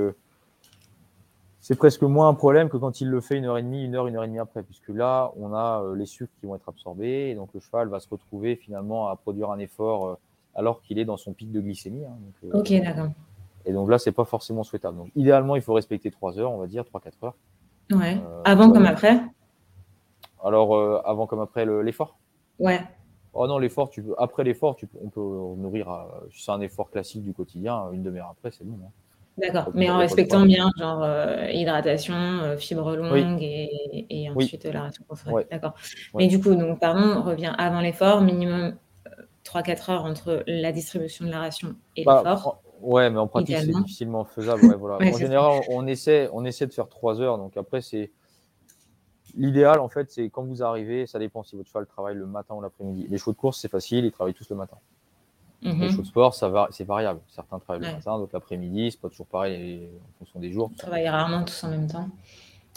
[1.63, 3.95] c'est presque moins un problème que quand il le fait une heure et demie, une
[3.95, 6.55] heure, une heure et demie après, puisque là, on a euh, les sucres qui vont
[6.55, 10.15] être absorbés, et donc le cheval va se retrouver finalement à produire un effort euh,
[10.55, 12.03] alors qu'il est dans son pic de glycémie.
[12.03, 13.07] Hein, euh, ok, d'accord.
[13.65, 14.97] Et donc là, c'est pas forcément souhaitable.
[14.97, 17.35] Donc idéalement, il faut respecter 3 heures, on va dire, 3-4 heures.
[17.93, 18.19] Ouais.
[18.43, 19.21] avant comme après?
[20.43, 22.17] Alors, avant comme après l'effort?
[22.59, 22.81] Ouais.
[23.33, 25.87] Oh non, l'effort, tu peux, après l'effort, on peut nourrir,
[26.29, 28.77] c'est un effort classique du quotidien, une demi-heure après, c'est bon.
[28.85, 28.91] Hein.
[29.37, 35.03] D'accord, mais en respectant bien, genre euh, hydratation, euh, fibre longue et, ensuite la ration
[35.07, 35.47] concentrée.
[35.49, 35.73] D'accord.
[36.13, 38.75] Mais du coup, donc, pardon, on revient avant l'effort, minimum
[39.43, 42.61] 3-4 euh, heures entre la distribution de la ration et bah, l'effort.
[42.81, 44.75] Ouais, mais en pratique, c'est difficilement faisable.
[44.75, 44.97] voilà.
[45.13, 47.37] en général, on essaie, on essaie de faire 3 heures.
[47.39, 48.11] Donc après, c'est
[49.35, 52.53] l'idéal, en fait, c'est quand vous arrivez, ça dépend si votre cheval travaille le matin
[52.53, 53.07] ou l'après-midi.
[53.09, 54.77] Les chevaux de course, c'est facile, ils travaillent tous le matin.
[55.63, 55.89] Les mhm.
[55.89, 57.21] chevaux de sport, ça va, c'est variable.
[57.27, 58.91] Certains travaillent le matin, d'autres l'après-midi.
[58.91, 60.69] C'est pas toujours pareil en fonction des jours.
[60.73, 62.09] Ils travaillent rarement tous en même temps.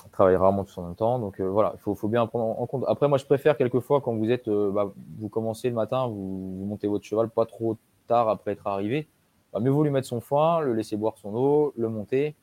[0.05, 1.19] Ils travaillent rarement tous en même temps.
[1.19, 2.85] Donc euh, voilà, il faut, faut, bien prendre en compte.
[2.87, 6.65] Après, moi, je préfère quelquefois quand vous êtes, euh, bah, vous commencez le matin, vous,
[6.67, 7.77] montez votre cheval pas trop
[8.07, 9.09] tard après être arrivé.
[9.53, 12.37] Bah, mieux vaut lui mettre son foin, le laisser boire son eau, le monter.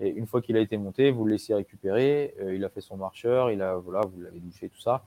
[0.00, 2.34] Et une fois qu'il a été monté, vous le laissez récupérer.
[2.40, 5.02] Euh, il a fait son marcheur, il a, voilà, vous l'avez douché, tout ça.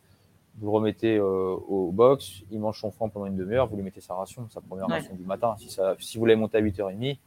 [0.58, 3.84] Vous le remettez euh, au box, il mange son foin pendant une demi-heure, vous lui
[3.84, 5.56] mettez sa ration, sa première ration du matin.
[5.58, 7.18] Si, ça, si vous l'avez monté à 8h30,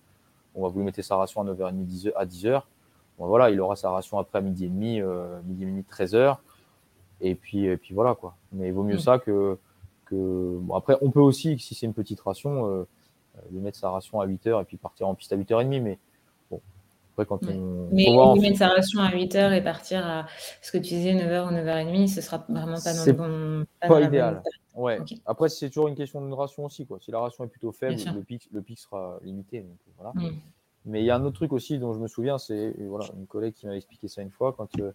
[0.55, 2.62] on va vous lui mettez sa ration à 9h30, 10h, à 10h.
[3.18, 5.83] Bon, voilà, il aura sa ration après à midi et demi, euh, midi et demi,
[5.83, 6.37] 13h.
[7.20, 8.37] Et puis, et puis voilà, quoi.
[8.53, 9.01] Mais il vaut mieux mm.
[9.01, 9.59] ça que.
[10.05, 10.59] que...
[10.61, 12.87] Bon, après, on peut aussi, si c'est une petite ration,
[13.51, 15.81] lui mettre sa ration à 8h et puis partir en piste à 8h30.
[15.81, 15.99] Mais
[17.23, 17.89] quand on.
[17.93, 20.27] Mais lui mettre sa ration à 8h et partir à
[20.61, 23.67] ce que tu disais 9h ou 9h30, ce sera vraiment pas dans le bon.
[23.81, 24.43] Pas, pas idéal.
[24.75, 24.99] Ouais.
[25.27, 26.87] Après, c'est toujours une question de ration aussi.
[26.87, 26.99] Quoi.
[27.01, 29.61] Si la ration est plutôt faible, le pic, le pic sera limité.
[29.61, 30.12] Donc, voilà.
[30.15, 30.35] Mm.
[30.87, 33.27] Mais il y a un autre truc aussi dont je me souviens, c'est voilà, une
[33.27, 34.93] collègue qui m'avait expliqué ça une fois quand euh,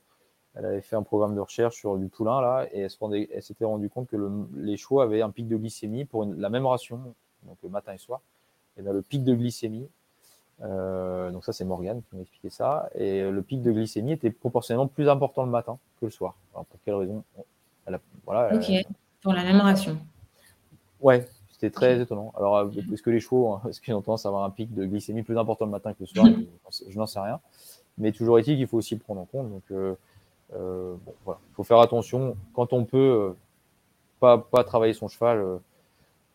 [0.53, 3.89] elle avait fait un programme de recherche sur du poulain là, et elle s'était rendue
[3.89, 7.57] compte que le, les chevaux avaient un pic de glycémie pour la même ration, donc
[7.63, 8.22] le matin et soir.
[8.78, 9.89] Et bien, le pic de glycémie
[10.62, 12.89] euh, donc ça, c'est Morgane qui m'a expliqué ça.
[12.95, 16.36] Et le pic de glycémie était proportionnellement plus important le matin que le soir.
[16.53, 17.24] Alors, pour quelle raison
[18.26, 18.72] voilà, Ok,
[19.22, 19.97] pour la même ration.
[21.01, 22.34] Ouais, c'était très étonnant.
[22.38, 24.74] Alors, euh, est-ce que les chevaux, hein, est-ce qu'ils ont tendance à avoir un pic
[24.74, 26.28] de glycémie plus important le matin que le soir
[26.88, 27.39] Je n'en sais rien.
[27.97, 29.49] Mais toujours est-il qu'il faut aussi le prendre en compte.
[29.49, 29.95] Donc, euh,
[30.53, 31.39] bon, voilà.
[31.51, 32.36] il faut faire attention.
[32.53, 33.36] Quand on peut,
[34.20, 35.60] pas, pas travailler son cheval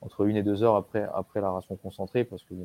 [0.04, 2.64] entre une et deux heures après, après la ration concentrée, parce que euh,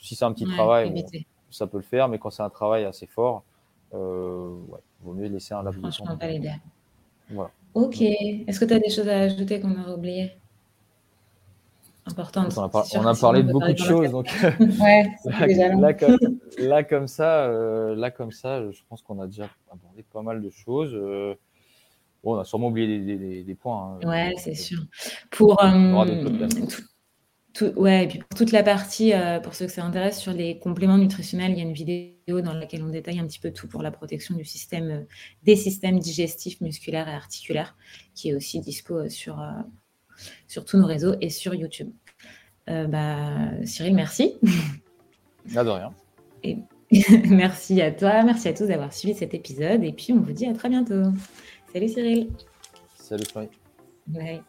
[0.00, 1.04] si c'est un petit travail,
[1.50, 3.42] ça peut le faire, mais quand c'est un travail assez fort,
[3.94, 4.56] euh,
[5.02, 6.18] vaut mieux laisser un laps de temps.
[7.30, 7.50] Voilà.
[7.74, 8.00] Ok.
[8.00, 10.32] Est-ce que tu as des choses à ajouter qu'on aurait oublié
[12.06, 12.52] Importante.
[12.56, 14.10] On a, on a parlé de beaucoup de choses.
[14.10, 14.26] Donc,
[14.80, 16.18] ouais, là, comme,
[16.58, 20.42] là, comme, ça, euh, là, comme ça, je pense qu'on a déjà abordé pas mal
[20.42, 20.92] de choses.
[20.94, 21.34] Euh,
[22.24, 23.98] on a sûrement oublié des, points.
[24.02, 24.08] Hein.
[24.08, 24.80] Ouais, c'est sûr.
[25.30, 26.04] Pour, euh,
[27.76, 30.58] ouais, et puis pour toute la partie, euh, pour ceux que ça intéresse, sur les
[30.58, 33.68] compléments nutritionnels, il y a une vidéo dans laquelle on détaille un petit peu tout
[33.68, 35.00] pour la protection du système, euh,
[35.42, 37.76] des systèmes digestifs, musculaires et articulaires,
[38.14, 39.42] qui est aussi dispo sur,
[40.46, 41.90] sur tous nos réseaux et sur YouTube.
[42.66, 44.34] bah, Cyril, merci.
[45.56, 45.90] Ah, de rien.
[46.42, 46.58] Et
[47.28, 50.46] merci à toi, merci à tous d'avoir suivi cet épisode, et puis on vous dit
[50.46, 51.12] à très bientôt.
[51.72, 52.30] Salut Cyril.
[52.96, 53.50] Salut Florian.
[54.06, 54.42] Bye.